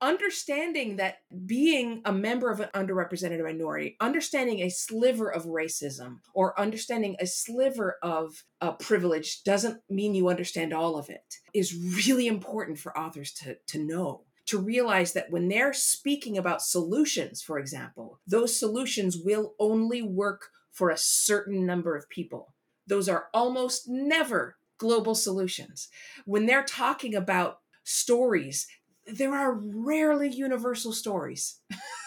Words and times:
understanding 0.00 0.96
that 0.96 1.18
being 1.46 2.02
a 2.04 2.12
member 2.12 2.50
of 2.50 2.60
an 2.60 2.68
underrepresented 2.74 3.42
minority, 3.42 3.96
understanding 4.00 4.60
a 4.60 4.70
sliver 4.70 5.30
of 5.30 5.44
racism 5.44 6.18
or 6.34 6.58
understanding 6.58 7.16
a 7.20 7.26
sliver 7.26 7.96
of 8.02 8.44
privilege 8.78 9.42
doesn't 9.42 9.80
mean 9.88 10.14
you 10.14 10.28
understand 10.28 10.72
all 10.72 10.96
of 10.96 11.08
it 11.10 11.36
is 11.54 11.74
really 12.06 12.26
important 12.26 12.78
for 12.78 12.96
authors 12.96 13.32
to, 13.32 13.56
to 13.66 13.78
know 13.78 14.24
to 14.46 14.58
realize 14.58 15.12
that 15.12 15.30
when 15.30 15.48
they're 15.48 15.72
speaking 15.72 16.36
about 16.36 16.60
solutions, 16.60 17.40
for 17.40 17.56
example, 17.56 18.18
those 18.26 18.58
solutions 18.58 19.16
will 19.16 19.54
only 19.60 20.02
work 20.02 20.48
for 20.72 20.90
a 20.90 20.96
certain 20.96 21.64
number 21.64 21.94
of 21.94 22.08
people. 22.08 22.52
Those 22.84 23.08
are 23.08 23.28
almost 23.32 23.84
never 23.86 24.56
global 24.76 25.14
solutions. 25.14 25.88
When 26.24 26.46
they're 26.46 26.64
talking 26.64 27.14
about 27.14 27.58
stories, 27.84 28.66
there 29.12 29.34
are 29.34 29.52
rarely 29.52 30.28
universal 30.28 30.92
stories. 30.92 31.60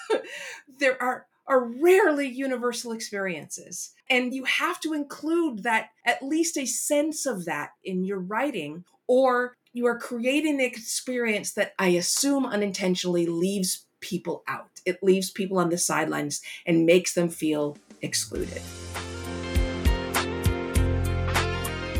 there 0.79 1.01
are 1.01 1.27
are 1.45 1.65
rarely 1.81 2.27
universal 2.27 2.93
experiences. 2.93 3.91
And 4.09 4.33
you 4.33 4.45
have 4.45 4.79
to 4.81 4.93
include 4.93 5.63
that, 5.63 5.89
at 6.05 6.23
least 6.23 6.57
a 6.57 6.65
sense 6.65 7.25
of 7.25 7.45
that 7.45 7.71
in 7.83 8.05
your 8.05 8.19
writing, 8.19 8.85
or 9.07 9.55
you 9.73 9.85
are 9.87 9.97
creating 9.97 10.55
an 10.55 10.65
experience 10.65 11.53
that 11.53 11.73
I 11.77 11.89
assume 11.89 12.45
unintentionally 12.45 13.25
leaves 13.25 13.85
people 13.99 14.43
out. 14.47 14.69
It 14.85 15.03
leaves 15.03 15.31
people 15.31 15.57
on 15.57 15.69
the 15.69 15.77
sidelines 15.77 16.41
and 16.65 16.85
makes 16.85 17.13
them 17.13 17.29
feel 17.29 17.77
excluded. 18.01 18.61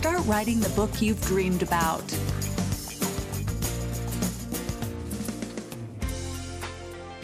Start 0.00 0.24
writing 0.24 0.60
the 0.60 0.70
book 0.70 1.02
you've 1.02 1.20
dreamed 1.26 1.62
about. 1.62 2.00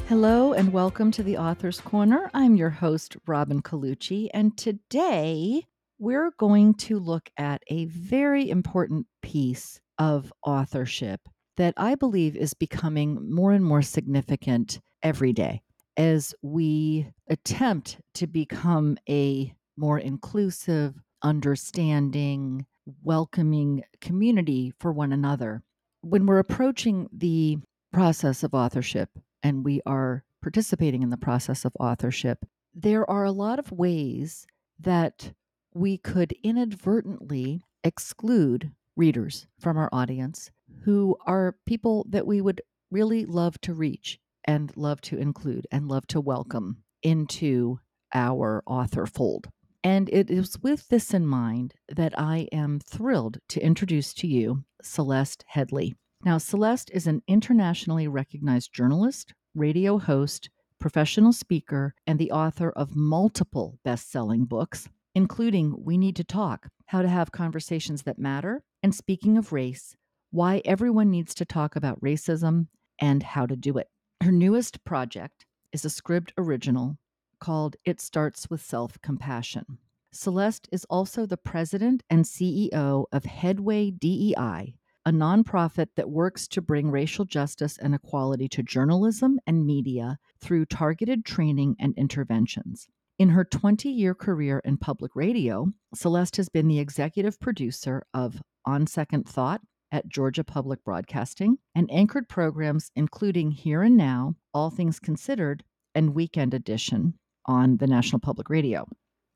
Hello 0.09 0.53
and 0.53 0.71
welcome 0.75 1.11
to 1.13 1.23
the 1.23 1.39
Author's 1.39 1.81
Corner. 1.81 2.31
I'm 2.35 2.55
your 2.55 2.69
host, 2.69 3.17
Robin 3.27 3.63
Colucci, 3.63 4.29
and 4.35 4.55
today 4.59 5.65
we're 5.99 6.33
going 6.33 6.75
to 6.75 6.99
look 6.99 7.31
at 7.39 7.63
a 7.69 7.87
very 7.87 8.51
important 8.51 9.07
piece 9.23 9.81
of 9.99 10.31
authorship 10.43 11.23
that 11.57 11.73
I 11.79 11.95
believe 11.95 12.37
is 12.37 12.53
becoming 12.53 13.35
more 13.35 13.53
and 13.53 13.65
more 13.65 13.81
significant 13.81 14.81
every 15.03 15.33
day 15.33 15.63
as 15.97 16.35
we 16.43 17.11
attempt 17.27 18.03
to 18.17 18.27
become 18.27 18.99
a 19.09 19.55
more 19.79 19.99
inclusive, 19.99 20.95
understanding, 21.23 22.67
welcoming 23.03 23.85
community 24.01 24.73
for 24.79 24.93
one 24.93 25.13
another. 25.13 25.63
When 26.03 26.27
we're 26.27 26.39
approaching 26.39 27.09
the 27.13 27.59
process 27.93 28.43
of 28.43 28.55
authorship 28.55 29.11
and 29.43 29.65
we 29.65 29.81
are 29.87 30.25
participating 30.43 31.03
in 31.03 31.11
the 31.11 31.17
process 31.17 31.65
of 31.65 31.73
authorship, 31.81 32.45
there 32.75 33.09
are 33.11 33.25
a 33.25 33.33
lot 33.33 33.59
of 33.59 33.73
ways 33.73 34.47
that 34.79 35.33
we 35.75 35.99
could 35.99 36.33
inadvertently 36.43 37.63
exclude 37.83 38.71
readers 38.97 39.47
from 39.59 39.77
our 39.77 39.89
audience 39.93 40.51
who 40.85 41.17
are 41.27 41.57
people 41.67 42.07
that 42.09 42.27
we 42.27 42.41
would 42.41 42.61
really 42.91 43.25
love 43.25 43.61
to 43.63 43.75
reach 43.75 44.19
and 44.45 44.77
love 44.77 45.01
to 45.01 45.19
include 45.19 45.67
and 45.71 45.89
love 45.89 46.07
to 46.07 46.21
welcome 46.21 46.77
into 47.03 47.79
our 48.15 48.63
author 48.67 49.07
fold. 49.07 49.49
And 49.87 50.11
it 50.13 50.33
is 50.33 50.61
with 50.65 50.89
this 50.89 51.15
in 51.15 51.29
mind 51.29 51.75
that 51.89 52.19
I 52.19 52.49
am 52.51 52.81
thrilled 52.81 53.39
to 53.51 53.65
introduce 53.65 54.13
to 54.15 54.27
you 54.27 54.65
Celeste 54.83 55.45
Headlee. 55.55 55.95
Now, 56.25 56.39
Celeste 56.39 56.91
is 56.93 57.07
an 57.07 57.23
internationally 57.29 58.09
recognized 58.09 58.73
journalist, 58.73 59.33
radio 59.55 59.99
host, 59.99 60.51
professional 60.81 61.33
speaker, 61.33 61.95
and 62.05 62.19
the 62.19 62.33
author 62.33 62.71
of 62.71 62.97
multiple 62.97 63.79
best 63.85 64.11
selling 64.11 64.45
books, 64.45 64.89
including 65.15 65.77
We 65.79 65.99
Need 65.99 66.17
to 66.17 66.25
Talk 66.25 66.67
How 66.87 67.03
to 67.03 67.09
Have 67.09 67.31
Conversations 67.31 68.03
That 68.03 68.19
Matter, 68.19 68.65
and 68.83 68.93
Speaking 68.93 69.39
of 69.39 69.53
Race, 69.53 69.95
Why 70.33 70.63
Everyone 70.65 71.13
Needs 71.13 71.33
to 71.37 71.45
Talk 71.45 71.77
About 71.77 72.01
Racism 72.01 72.67
and 72.99 73.23
How 73.23 73.47
to 73.47 73.55
Do 73.55 73.79
It. 73.79 73.87
Her 74.21 74.33
newest 74.33 74.83
project 74.83 75.47
is 75.73 75.85
a 75.85 75.89
Scribd 75.89 76.31
original 76.37 76.99
called 77.47 77.77
It 77.85 78.01
Starts 78.01 78.51
with 78.51 78.61
Self 78.61 79.01
Compassion. 79.03 79.79
Celeste 80.11 80.69
is 80.73 80.85
also 80.91 81.27
the 81.27 81.37
president 81.37 82.03
and 82.11 82.25
CEO 82.25 83.05
of 83.13 83.25
Headway 83.25 83.93
DEI, 83.93 84.75
a 85.05 85.13
nonprofit 85.13 85.91
that 85.95 86.11
works 86.11 86.49
to 86.49 86.61
bring 86.61 86.91
racial 86.91 87.25
justice 87.25 87.79
and 87.79 87.95
equality 87.95 88.49
to 88.49 88.65
journalism 88.65 89.39
and 89.47 89.65
media 89.65 90.19
through 90.41 90.67
targeted 90.67 91.25
training 91.25 91.77
and 91.79 91.95
interventions. 91.97 92.89
In 93.17 93.29
her 93.29 93.45
20 93.45 93.91
year 93.91 94.13
career 94.13 94.61
in 94.65 94.77
public 94.77 95.15
radio, 95.15 95.69
Celeste 95.95 96.39
has 96.39 96.49
been 96.49 96.67
the 96.67 96.81
executive 96.81 97.39
producer 97.39 98.05
of 98.13 98.43
On 98.65 98.89
Second 98.89 99.29
Thought 99.29 99.61
at 99.93 100.09
Georgia 100.09 100.43
Public 100.43 100.83
Broadcasting 100.83 101.59
and 101.77 101.89
anchored 101.93 102.29
programs 102.29 102.91
including 102.97 103.53
Here 103.53 103.85
and 103.85 103.97
Now, 103.97 104.35
All 104.53 104.71
Things 104.71 104.99
Considered, 104.99 105.63
and 105.95 106.13
Weekend 106.13 106.53
Edition 106.53 107.15
on 107.47 107.79
the 107.79 107.87
National 107.87 108.21
Public 108.21 108.51
Radio. 108.51 108.87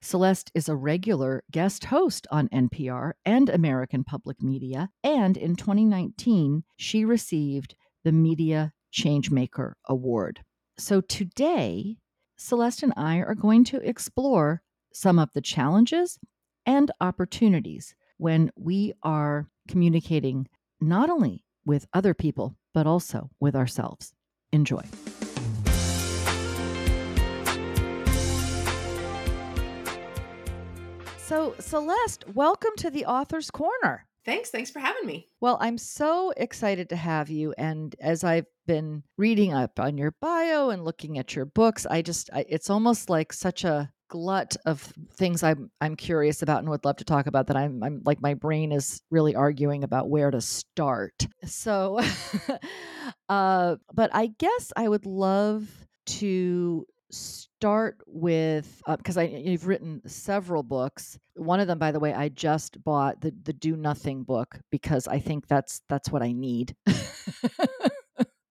Celeste 0.02 0.50
is 0.54 0.68
a 0.68 0.76
regular 0.76 1.44
guest 1.50 1.84
host 1.84 2.26
on 2.30 2.48
NPR 2.48 3.12
and 3.24 3.48
American 3.48 4.02
Public 4.02 4.42
Media, 4.42 4.88
and 5.04 5.36
in 5.36 5.56
2019, 5.56 6.64
she 6.76 7.04
received 7.04 7.74
the 8.04 8.12
Media 8.12 8.72
Changemaker 8.92 9.74
Award. 9.88 10.40
So 10.78 11.00
today, 11.00 11.98
Celeste 12.36 12.84
and 12.84 12.94
I 12.96 13.18
are 13.18 13.34
going 13.34 13.64
to 13.64 13.86
explore 13.86 14.62
some 14.92 15.18
of 15.18 15.32
the 15.34 15.42
challenges 15.42 16.18
and 16.64 16.90
opportunities 17.00 17.94
when 18.16 18.50
we 18.56 18.94
are 19.02 19.48
communicating 19.68 20.48
not 20.80 21.10
only 21.10 21.44
with 21.66 21.86
other 21.92 22.14
people, 22.14 22.56
but 22.72 22.86
also 22.86 23.30
with 23.38 23.54
ourselves. 23.54 24.14
Enjoy. 24.52 24.82
So, 31.30 31.54
Celeste, 31.60 32.24
welcome 32.34 32.72
to 32.78 32.90
the 32.90 33.06
Author's 33.06 33.52
Corner. 33.52 34.04
Thanks. 34.24 34.50
Thanks 34.50 34.68
for 34.68 34.80
having 34.80 35.06
me. 35.06 35.28
Well, 35.40 35.58
I'm 35.60 35.78
so 35.78 36.32
excited 36.36 36.88
to 36.88 36.96
have 36.96 37.30
you. 37.30 37.54
And 37.56 37.94
as 38.00 38.24
I've 38.24 38.46
been 38.66 39.04
reading 39.16 39.52
up 39.52 39.78
on 39.78 39.96
your 39.96 40.12
bio 40.20 40.70
and 40.70 40.84
looking 40.84 41.18
at 41.18 41.36
your 41.36 41.44
books, 41.44 41.86
I 41.86 42.02
just, 42.02 42.30
I, 42.32 42.46
it's 42.48 42.68
almost 42.68 43.08
like 43.08 43.32
such 43.32 43.62
a 43.62 43.92
glut 44.08 44.56
of 44.66 44.92
things 45.12 45.44
I'm 45.44 45.70
I'm 45.80 45.94
curious 45.94 46.42
about 46.42 46.58
and 46.58 46.68
would 46.68 46.84
love 46.84 46.96
to 46.96 47.04
talk 47.04 47.28
about 47.28 47.46
that 47.46 47.56
I'm 47.56 47.80
I'm 47.84 48.02
like 48.04 48.20
my 48.20 48.34
brain 48.34 48.72
is 48.72 49.00
really 49.08 49.36
arguing 49.36 49.84
about 49.84 50.10
where 50.10 50.32
to 50.32 50.40
start. 50.40 51.28
So 51.46 52.00
uh 53.28 53.76
but 53.94 54.10
I 54.12 54.32
guess 54.36 54.72
I 54.76 54.88
would 54.88 55.06
love 55.06 55.68
to 56.06 56.86
start 57.10 57.98
with 58.06 58.82
because 58.86 59.16
uh, 59.16 59.22
I 59.22 59.24
you've 59.24 59.66
written 59.66 60.02
several 60.06 60.62
books. 60.62 61.18
One 61.34 61.60
of 61.60 61.66
them, 61.66 61.78
by 61.78 61.92
the 61.92 62.00
way, 62.00 62.14
I 62.14 62.28
just 62.28 62.82
bought 62.82 63.20
the 63.20 63.34
the 63.42 63.52
Do 63.52 63.76
Nothing 63.76 64.22
book 64.22 64.58
because 64.70 65.06
I 65.06 65.18
think 65.18 65.46
that's 65.46 65.82
that's 65.88 66.10
what 66.10 66.22
I 66.22 66.32
need. 66.32 66.74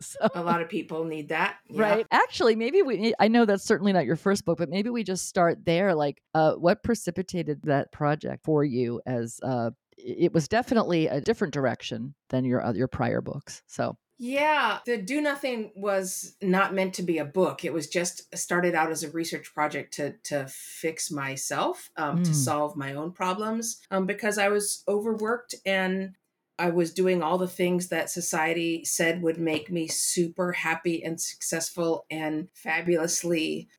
so, 0.01 0.27
a 0.35 0.43
lot 0.43 0.61
of 0.61 0.69
people 0.69 1.03
need 1.03 1.29
that, 1.29 1.57
yeah. 1.69 1.81
right? 1.81 2.07
Actually, 2.11 2.55
maybe 2.55 2.81
we. 2.81 3.13
I 3.19 3.27
know 3.27 3.45
that's 3.45 3.65
certainly 3.65 3.93
not 3.93 4.05
your 4.05 4.15
first 4.15 4.45
book, 4.45 4.57
but 4.57 4.69
maybe 4.69 4.89
we 4.89 5.03
just 5.03 5.27
start 5.27 5.65
there. 5.65 5.95
Like, 5.95 6.21
uh, 6.33 6.53
what 6.53 6.83
precipitated 6.83 7.61
that 7.63 7.91
project 7.91 8.43
for 8.43 8.63
you? 8.63 9.01
As 9.05 9.39
uh, 9.43 9.71
it 9.97 10.33
was 10.33 10.47
definitely 10.47 11.07
a 11.07 11.21
different 11.21 11.53
direction 11.53 12.13
than 12.29 12.45
your 12.45 12.63
your 12.75 12.87
prior 12.87 13.21
books. 13.21 13.63
So 13.67 13.97
yeah, 14.21 14.79
the 14.85 14.97
Do 14.97 15.21
Nothing 15.21 15.71
was 15.75 16.35
not 16.41 16.73
meant 16.73 16.93
to 16.95 17.03
be 17.03 17.19
a 17.19 17.25
book. 17.25 17.63
It 17.63 17.71
was 17.71 17.87
just 17.87 18.35
started 18.37 18.75
out 18.75 18.91
as 18.91 19.01
a 19.01 19.11
research 19.11 19.53
project 19.53 19.93
to 19.93 20.15
to 20.25 20.45
fix 20.49 21.09
myself, 21.09 21.89
um, 21.95 22.19
mm. 22.19 22.25
to 22.25 22.33
solve 22.33 22.75
my 22.75 22.93
own 22.93 23.13
problems, 23.13 23.79
um, 23.89 24.05
because 24.05 24.37
I 24.37 24.49
was 24.49 24.83
overworked 24.89 25.55
and 25.65 26.15
I 26.59 26.71
was 26.71 26.93
doing 26.93 27.23
all 27.23 27.37
the 27.37 27.47
things 27.47 27.87
that 27.87 28.09
society 28.09 28.83
said 28.83 29.21
would 29.21 29.39
make 29.39 29.71
me 29.71 29.87
super 29.87 30.51
happy 30.51 31.01
and 31.01 31.19
successful 31.19 32.05
and 32.11 32.49
fabulously 32.53 33.69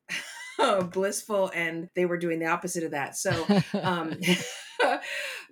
blissful 0.91 1.51
and 1.53 1.89
they 1.95 2.05
were 2.05 2.17
doing 2.17 2.39
the 2.39 2.47
opposite 2.47 2.83
of 2.83 2.91
that 2.91 3.15
so 3.15 3.45
um, 3.81 4.19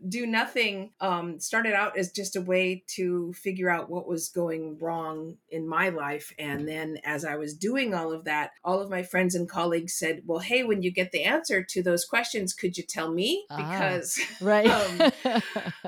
do 0.07 0.25
nothing 0.25 0.91
um, 1.01 1.39
started 1.39 1.73
out 1.73 1.97
as 1.97 2.11
just 2.11 2.35
a 2.35 2.41
way 2.41 2.83
to 2.87 3.33
figure 3.33 3.69
out 3.69 3.89
what 3.89 4.07
was 4.07 4.29
going 4.29 4.77
wrong 4.79 5.35
in 5.49 5.67
my 5.67 5.89
life 5.89 6.33
and 6.39 6.67
then 6.67 6.97
as 7.03 7.25
i 7.25 7.35
was 7.35 7.53
doing 7.53 7.93
all 7.93 8.11
of 8.11 8.23
that 8.25 8.51
all 8.63 8.79
of 8.79 8.89
my 8.89 9.03
friends 9.03 9.35
and 9.35 9.49
colleagues 9.49 9.93
said 9.93 10.21
well 10.25 10.39
hey 10.39 10.63
when 10.63 10.81
you 10.81 10.91
get 10.91 11.11
the 11.11 11.23
answer 11.23 11.63
to 11.63 11.83
those 11.83 12.05
questions 12.05 12.53
could 12.53 12.77
you 12.77 12.83
tell 12.83 13.11
me 13.11 13.45
Ah, 13.49 13.57
because 13.57 14.19
right. 14.41 14.67
um, 14.67 15.11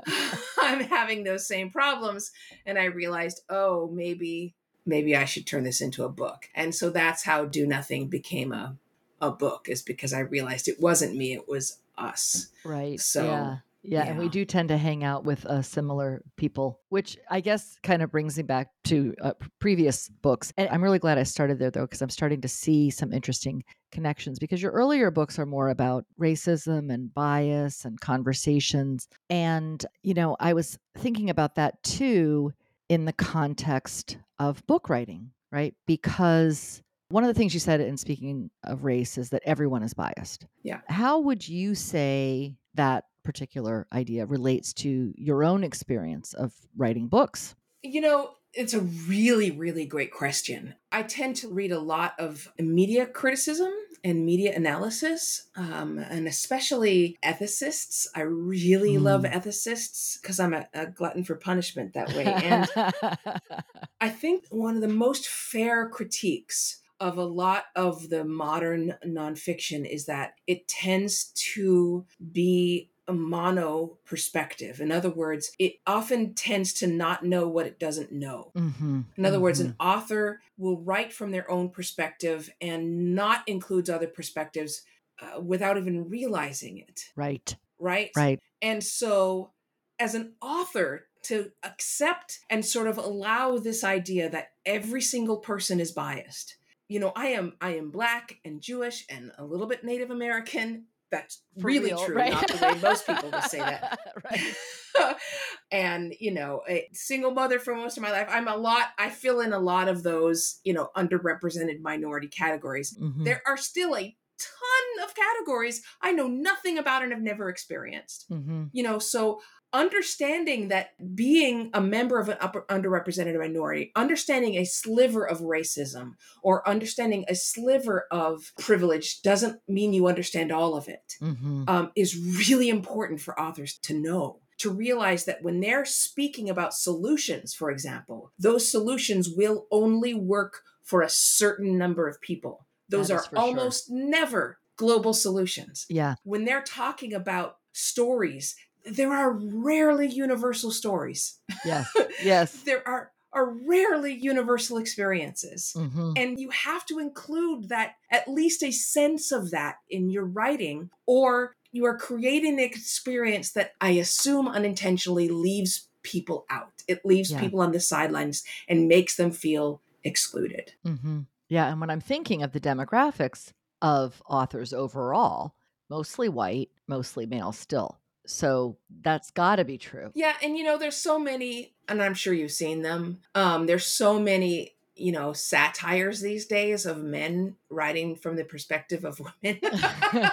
i'm 0.59 0.81
having 0.81 1.23
those 1.23 1.47
same 1.47 1.69
problems 1.69 2.31
and 2.65 2.77
i 2.77 2.85
realized 2.85 3.41
oh 3.49 3.89
maybe 3.93 4.55
maybe 4.85 5.15
i 5.15 5.25
should 5.25 5.47
turn 5.47 5.63
this 5.63 5.81
into 5.81 6.03
a 6.03 6.09
book 6.09 6.49
and 6.55 6.73
so 6.75 6.89
that's 6.89 7.23
how 7.23 7.45
do 7.45 7.65
nothing 7.65 8.07
became 8.07 8.51
a 8.51 8.75
a 9.21 9.31
book 9.31 9.67
is 9.69 9.81
because 9.83 10.13
i 10.13 10.19
realized 10.19 10.67
it 10.67 10.79
wasn't 10.81 11.15
me 11.15 11.33
it 11.33 11.47
was 11.47 11.77
us 11.97 12.47
right. 12.63 12.99
So, 12.99 13.25
yeah. 13.25 13.57
Yeah, 13.83 14.03
and 14.03 14.19
we 14.19 14.29
do 14.29 14.45
tend 14.45 14.69
to 14.69 14.77
hang 14.77 15.03
out 15.03 15.23
with 15.23 15.45
uh, 15.45 15.61
similar 15.61 16.21
people, 16.37 16.79
which 16.89 17.17
I 17.29 17.41
guess 17.41 17.77
kind 17.81 18.01
of 18.01 18.11
brings 18.11 18.37
me 18.37 18.43
back 18.43 18.67
to 18.85 19.13
uh, 19.21 19.33
previous 19.59 20.07
books. 20.07 20.53
And 20.57 20.69
I'm 20.69 20.83
really 20.83 20.99
glad 20.99 21.17
I 21.17 21.23
started 21.23 21.57
there, 21.57 21.71
though, 21.71 21.85
because 21.85 22.01
I'm 22.01 22.09
starting 22.09 22.41
to 22.41 22.47
see 22.47 22.91
some 22.91 23.11
interesting 23.11 23.63
connections. 23.91 24.37
Because 24.37 24.61
your 24.61 24.71
earlier 24.71 25.09
books 25.09 25.39
are 25.39 25.45
more 25.45 25.69
about 25.69 26.05
racism 26.19 26.93
and 26.93 27.13
bias 27.13 27.85
and 27.85 27.99
conversations. 27.99 29.07
And, 29.29 29.83
you 30.03 30.13
know, 30.13 30.37
I 30.39 30.53
was 30.53 30.77
thinking 30.97 31.29
about 31.29 31.55
that 31.55 31.81
too 31.83 32.53
in 32.87 33.05
the 33.05 33.13
context 33.13 34.17
of 34.37 34.65
book 34.67 34.89
writing, 34.89 35.31
right? 35.51 35.73
Because 35.87 36.83
one 37.09 37.23
of 37.23 37.29
the 37.29 37.33
things 37.33 37.53
you 37.53 37.59
said 37.59 37.81
in 37.81 37.97
speaking 37.97 38.49
of 38.63 38.83
race 38.83 39.17
is 39.17 39.29
that 39.29 39.41
everyone 39.45 39.83
is 39.83 39.93
biased. 39.93 40.45
Yeah. 40.63 40.81
How 40.87 41.19
would 41.19 41.47
you 41.47 41.73
say 41.75 42.57
that 42.75 43.05
particular 43.23 43.87
idea 43.93 44.25
relates 44.25 44.73
to 44.73 45.13
your 45.17 45.43
own 45.43 45.63
experience 45.63 46.33
of 46.33 46.53
writing 46.75 47.07
books? 47.07 47.55
You 47.83 48.01
know, 48.01 48.31
it's 48.53 48.73
a 48.73 48.81
really, 48.81 49.49
really 49.51 49.85
great 49.85 50.11
question. 50.11 50.75
I 50.91 51.03
tend 51.03 51.37
to 51.37 51.47
read 51.47 51.71
a 51.71 51.79
lot 51.79 52.13
of 52.19 52.51
media 52.59 53.05
criticism 53.05 53.71
and 54.03 54.25
media 54.25 54.53
analysis, 54.55 55.47
um, 55.55 55.97
and 55.99 56.27
especially 56.27 57.17
ethicists. 57.23 58.07
I 58.15 58.21
really 58.21 58.97
love 58.97 59.21
Mm. 59.21 59.31
ethicists 59.33 60.21
because 60.21 60.39
I'm 60.39 60.53
a, 60.53 60.67
a 60.73 60.87
glutton 60.87 61.23
for 61.23 61.35
punishment 61.35 61.93
that 61.93 62.13
way. 62.13 62.25
And 62.25 62.67
I 64.01 64.09
think 64.09 64.45
one 64.49 64.75
of 64.75 64.81
the 64.81 64.87
most 64.87 65.27
fair 65.27 65.87
critiques 65.87 66.81
of 66.99 67.17
a 67.17 67.25
lot 67.25 67.65
of 67.75 68.09
the 68.09 68.23
modern 68.23 68.95
nonfiction 69.05 69.89
is 69.89 70.05
that 70.05 70.33
it 70.45 70.67
tends 70.67 71.31
to 71.53 72.05
be 72.31 72.89
a 73.11 73.13
mono 73.13 73.97
perspective. 74.05 74.79
In 74.79 74.91
other 74.91 75.09
words, 75.09 75.51
it 75.59 75.75
often 75.85 76.33
tends 76.33 76.71
to 76.73 76.87
not 76.87 77.23
know 77.25 77.47
what 77.47 77.67
it 77.67 77.77
doesn't 77.77 78.11
know. 78.11 78.51
Mhm, 78.55 79.05
In 79.17 79.25
other 79.25 79.39
words, 79.39 79.61
mhm. 79.61 79.65
an 79.65 79.75
author 79.79 80.39
will 80.57 80.81
write 80.81 81.11
from 81.11 81.31
their 81.31 81.49
own 81.51 81.69
perspective 81.69 82.49
and 82.61 83.13
not 83.13 83.47
includes 83.47 83.89
other 83.89 84.07
perspectives 84.07 84.83
uh, 85.19 85.41
without 85.41 85.77
even 85.77 86.09
realizing 86.09 86.77
it, 86.77 87.11
right, 87.15 87.55
right? 87.77 88.11
right. 88.15 88.39
And 88.61 88.83
so, 88.83 89.51
as 89.99 90.15
an 90.15 90.33
author, 90.41 91.07
to 91.23 91.51
accept 91.63 92.39
and 92.49 92.65
sort 92.65 92.87
of 92.87 92.97
allow 92.97 93.57
this 93.57 93.83
idea 93.83 94.29
that 94.29 94.53
every 94.65 95.01
single 95.01 95.37
person 95.37 95.79
is 95.79 95.91
biased. 95.91 96.57
You 96.87 96.99
know, 96.99 97.11
I 97.15 97.27
am 97.27 97.53
I 97.61 97.75
am 97.75 97.91
black 97.91 98.39
and 98.43 98.61
Jewish 98.61 99.05
and 99.09 99.31
a 99.37 99.45
little 99.45 99.67
bit 99.67 99.83
Native 99.83 100.09
American. 100.09 100.87
That's 101.11 101.41
For 101.59 101.67
really 101.67 101.87
real, 101.87 102.05
true, 102.05 102.15
right? 102.15 102.31
not 102.31 102.47
the 102.47 102.65
way 102.65 102.79
most 102.81 103.05
people 103.05 103.29
would 103.31 103.43
say 103.43 103.59
that. 103.59 103.99
right. 104.31 105.17
and 105.71 106.13
you 106.19 106.31
know, 106.31 106.61
a 106.69 106.87
single 106.93 107.31
mother 107.31 107.59
for 107.59 107.75
most 107.75 107.97
of 107.97 108.03
my 108.03 108.11
life. 108.11 108.27
I'm 108.29 108.47
a 108.47 108.55
lot. 108.55 108.87
I 108.97 109.09
fill 109.09 109.41
in 109.41 109.51
a 109.53 109.59
lot 109.59 109.87
of 109.89 110.03
those, 110.03 110.59
you 110.63 110.73
know, 110.73 110.89
underrepresented 110.95 111.81
minority 111.81 112.27
categories. 112.27 112.97
Mhm. 112.99 113.25
There 113.25 113.41
are 113.45 113.57
still 113.57 113.95
a 113.95 114.15
ton 114.39 115.05
of 115.07 115.13
categories 115.13 115.83
I 116.01 116.13
know 116.13 116.27
nothing 116.27 116.77
about 116.79 117.03
and 117.03 117.11
have 117.11 117.21
never 117.21 117.47
experienced 117.47 118.25
Mhm. 118.31 118.69
you 118.73 118.81
know 118.81 118.97
so 118.97 119.39
understanding 119.73 120.67
that 120.69 120.89
being 121.15 121.69
a 121.73 121.81
member 121.81 122.19
of 122.19 122.29
an 122.29 122.37
upper 122.41 122.61
underrepresented 122.69 123.37
minority 123.39 123.91
understanding 123.95 124.55
a 124.55 124.65
sliver 124.65 125.27
of 125.27 125.39
racism 125.39 126.11
or 126.43 126.67
understanding 126.67 127.25
a 127.27 127.35
sliver 127.35 128.05
of 128.11 128.51
privilege 128.59 129.21
doesn't 129.21 129.59
mean 129.67 129.93
you 129.93 130.07
understand 130.07 130.51
all 130.51 130.75
of 130.75 130.87
it 130.87 131.15
Mhm. 131.21 131.69
um, 131.69 131.91
is 131.95 132.17
really 132.17 132.69
important 132.69 133.21
for 133.21 133.39
authors 133.39 133.77
to 133.83 133.93
know 133.97 134.41
to 134.57 134.69
realize 134.69 135.25
that 135.25 135.41
when 135.41 135.59
they're 135.59 135.85
speaking 135.85 136.49
about 136.49 136.73
solutions 136.73 137.53
for 137.53 137.71
example 137.71 138.31
those 138.37 138.69
solutions 138.69 139.29
will 139.29 139.67
only 139.71 140.13
work 140.13 140.61
for 140.83 141.01
a 141.01 141.09
certain 141.09 141.77
number 141.77 142.07
of 142.07 142.19
people 142.21 142.67
those 142.89 143.09
are 143.09 143.19
for 143.19 143.29
sure. 143.35 143.39
almost 143.39 143.89
never 143.89 144.59
global 144.75 145.13
solutions 145.13 145.85
Yeah. 145.89 146.15
when 146.23 146.43
they're 146.45 146.61
talking 146.63 147.13
about 147.13 147.57
stories, 147.73 148.55
there 148.85 149.11
are 149.13 149.31
rarely 149.31 150.07
universal 150.07 150.71
stories. 150.71 151.39
Yes. 151.65 151.87
Yes. 152.23 152.53
there 152.63 152.87
are 152.87 153.11
are 153.33 153.49
rarely 153.49 154.13
universal 154.13 154.77
experiences. 154.77 155.71
Mhm. 155.77 156.13
And 156.17 156.37
you 156.37 156.49
have 156.49 156.85
to 156.87 156.99
include 156.99 157.69
that 157.69 157.95
at 158.11 158.27
least 158.27 158.61
a 158.61 158.71
sense 158.71 159.31
of 159.31 159.51
that 159.51 159.77
in 159.89 160.09
your 160.09 160.25
writing, 160.25 160.89
or 161.05 161.55
you 161.71 161.85
are 161.85 161.97
creating 161.97 162.55
an 162.55 162.59
experience 162.59 163.53
that 163.53 163.71
I 163.79 163.91
assume 163.91 164.49
unintentionally 164.49 165.29
leaves 165.29 165.87
people 166.03 166.45
out. 166.49 166.83
It 166.89 167.05
leaves 167.05 167.31
Yeah. 167.31 167.39
people 167.39 167.61
on 167.61 167.71
the 167.71 167.79
sidelines 167.79 168.43
and 168.67 168.89
makes 168.89 169.15
them 169.15 169.31
feel 169.31 169.81
excluded. 170.03 170.73
Mm-hmm. 170.85 171.21
Yeah. 171.47 171.71
And 171.71 171.79
when 171.79 171.89
I'm 171.89 172.01
thinking 172.01 172.43
of 172.43 172.51
the 172.51 172.59
demographics 172.59 173.53
of 173.81 174.21
authors 174.27 174.73
overall, 174.73 175.55
mostly 175.89 176.27
white, 176.27 176.69
mostly 176.85 177.25
male 177.25 177.53
still. 177.53 178.00
So 178.25 178.77
that's 179.01 179.31
got 179.31 179.57
to 179.57 179.65
be 179.65 179.77
true. 179.77 180.11
Yeah, 180.13 180.33
and 180.41 180.57
you 180.57 180.63
know, 180.63 180.77
there's 180.77 180.95
so 180.95 181.17
many, 181.17 181.73
and 181.87 182.01
I'm 182.01 182.13
sure 182.13 182.33
you've 182.33 182.51
seen 182.51 182.81
them. 182.81 183.19
Um, 183.33 183.65
there's 183.65 183.85
so 183.85 184.19
many, 184.19 184.75
you 184.95 185.11
know, 185.11 185.33
satires 185.33 186.21
these 186.21 186.45
days 186.45 186.85
of 186.85 187.03
men 187.03 187.55
writing 187.69 188.15
from 188.15 188.35
the 188.35 188.43
perspective 188.43 189.05
of 189.05 189.19
women 189.19 189.59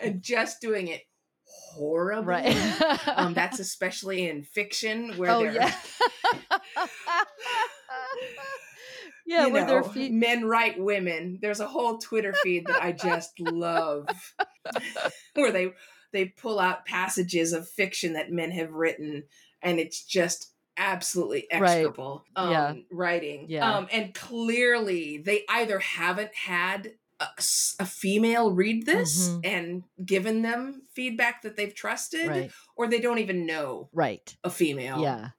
and 0.00 0.22
just 0.22 0.60
doing 0.60 0.88
it 0.88 1.02
horribly. 1.44 2.24
Right. 2.24 3.08
Um, 3.08 3.34
that's 3.34 3.58
especially 3.60 4.28
in 4.28 4.44
fiction 4.44 5.16
where 5.16 5.30
oh, 5.32 5.40
they're 5.40 5.54
yeah. 5.54 5.74
yeah, 9.26 9.46
you 9.46 9.52
where 9.52 9.66
know, 9.66 9.82
feet. 9.82 10.12
men 10.12 10.44
write 10.44 10.78
women. 10.78 11.40
There's 11.42 11.60
a 11.60 11.66
whole 11.66 11.98
Twitter 11.98 12.32
feed 12.42 12.66
that 12.66 12.82
I 12.82 12.92
just 12.92 13.40
love, 13.40 14.06
where 15.34 15.50
they 15.50 15.72
they 16.14 16.24
pull 16.26 16.58
out 16.58 16.86
passages 16.86 17.52
of 17.52 17.68
fiction 17.68 18.14
that 18.14 18.32
men 18.32 18.50
have 18.52 18.72
written, 18.72 19.24
and 19.60 19.78
it's 19.78 20.02
just 20.02 20.52
absolutely 20.78 21.46
Right. 21.52 21.62
execrable 21.62 22.24
um, 22.34 22.50
Yeah. 22.50 22.74
writing. 22.90 23.46
Yeah. 23.50 23.70
Um, 23.70 23.88
and 23.92 24.14
clearly, 24.14 25.18
they 25.18 25.44
either 25.48 25.78
haven't 25.78 26.34
had 26.34 26.94
a 27.20 27.86
female 27.86 28.50
read 28.50 28.84
this 28.86 29.28
Mhm. 29.28 29.40
and 29.46 29.82
given 30.04 30.42
them 30.42 30.82
feedback 30.92 31.42
that 31.42 31.56
they've 31.56 31.74
trusted, 31.74 32.28
Right. 32.28 32.50
or 32.76 32.86
they 32.88 33.00
don't 33.00 33.18
even 33.18 33.46
know 33.46 33.88
Right. 33.92 34.36
a 34.42 34.50
female. 34.50 35.00
Yeah. 35.00 35.30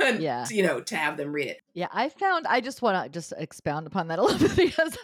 And, 0.00 0.22
Yeah. 0.22 0.46
you 0.50 0.62
know, 0.62 0.80
to 0.80 0.96
have 0.96 1.16
them 1.16 1.32
read 1.32 1.48
it. 1.48 1.60
Yeah, 1.74 1.88
I 1.92 2.08
found 2.08 2.46
I 2.46 2.60
just 2.60 2.82
want 2.82 3.02
to 3.04 3.10
just 3.10 3.32
expound 3.36 3.86
upon 3.88 4.08
that 4.08 4.18
a 4.18 4.22
little 4.24 4.38
bit 4.48 4.56
because 4.56 4.96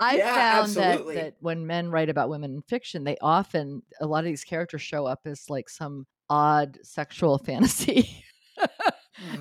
I 0.00 0.16
Yeah, 0.16 0.34
found 0.34 0.76
that 0.76 0.94
absolutely. 0.96 1.14
that 1.16 1.34
when 1.40 1.66
men 1.66 1.90
write 1.90 2.08
about 2.08 2.30
women 2.30 2.54
in 2.54 2.62
fiction, 2.62 3.04
they 3.04 3.16
often 3.20 3.82
a 4.00 4.06
lot 4.06 4.20
of 4.20 4.24
these 4.24 4.44
characters 4.44 4.80
show 4.82 5.04
up 5.06 5.20
as 5.26 5.50
like 5.50 5.68
some 5.68 6.06
odd 6.30 6.78
sexual 6.82 7.36
fantasy, 7.44 8.24
Oh, 8.58 8.66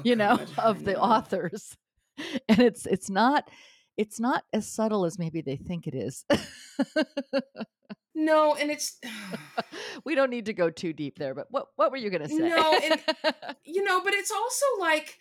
you 0.04 0.16
know, 0.16 0.36
God, 0.38 0.50
of 0.58 0.84
the 0.84 1.00
authors. 1.00 1.76
And 2.48 2.60
it's 2.60 2.86
it's 2.86 3.10
not 3.10 3.50
it's 3.98 4.20
not 4.20 4.44
as 4.54 4.68
subtle 4.68 5.06
as 5.06 5.18
maybe 5.18 5.42
they 5.42 5.56
think 5.56 5.88
it 5.88 5.96
is. 5.96 6.26
No, 8.16 8.56
and 8.56 8.70
it's 8.72 9.00
we 10.06 10.16
don't 10.16 10.30
need 10.30 10.46
to 10.46 10.54
go 10.54 10.70
too 10.70 10.94
deep 10.94 11.18
there, 11.18 11.34
but 11.34 11.48
what 11.50 11.68
what 11.76 11.92
were 11.92 11.98
you 11.98 12.10
going 12.10 12.24
to 12.24 12.30
say? 12.30 12.38
No, 12.50 12.80
and- 12.84 13.00
you 13.66 13.84
know, 13.84 14.02
but 14.04 14.14
it's 14.14 14.32
also 14.32 14.66
like, 14.80 15.18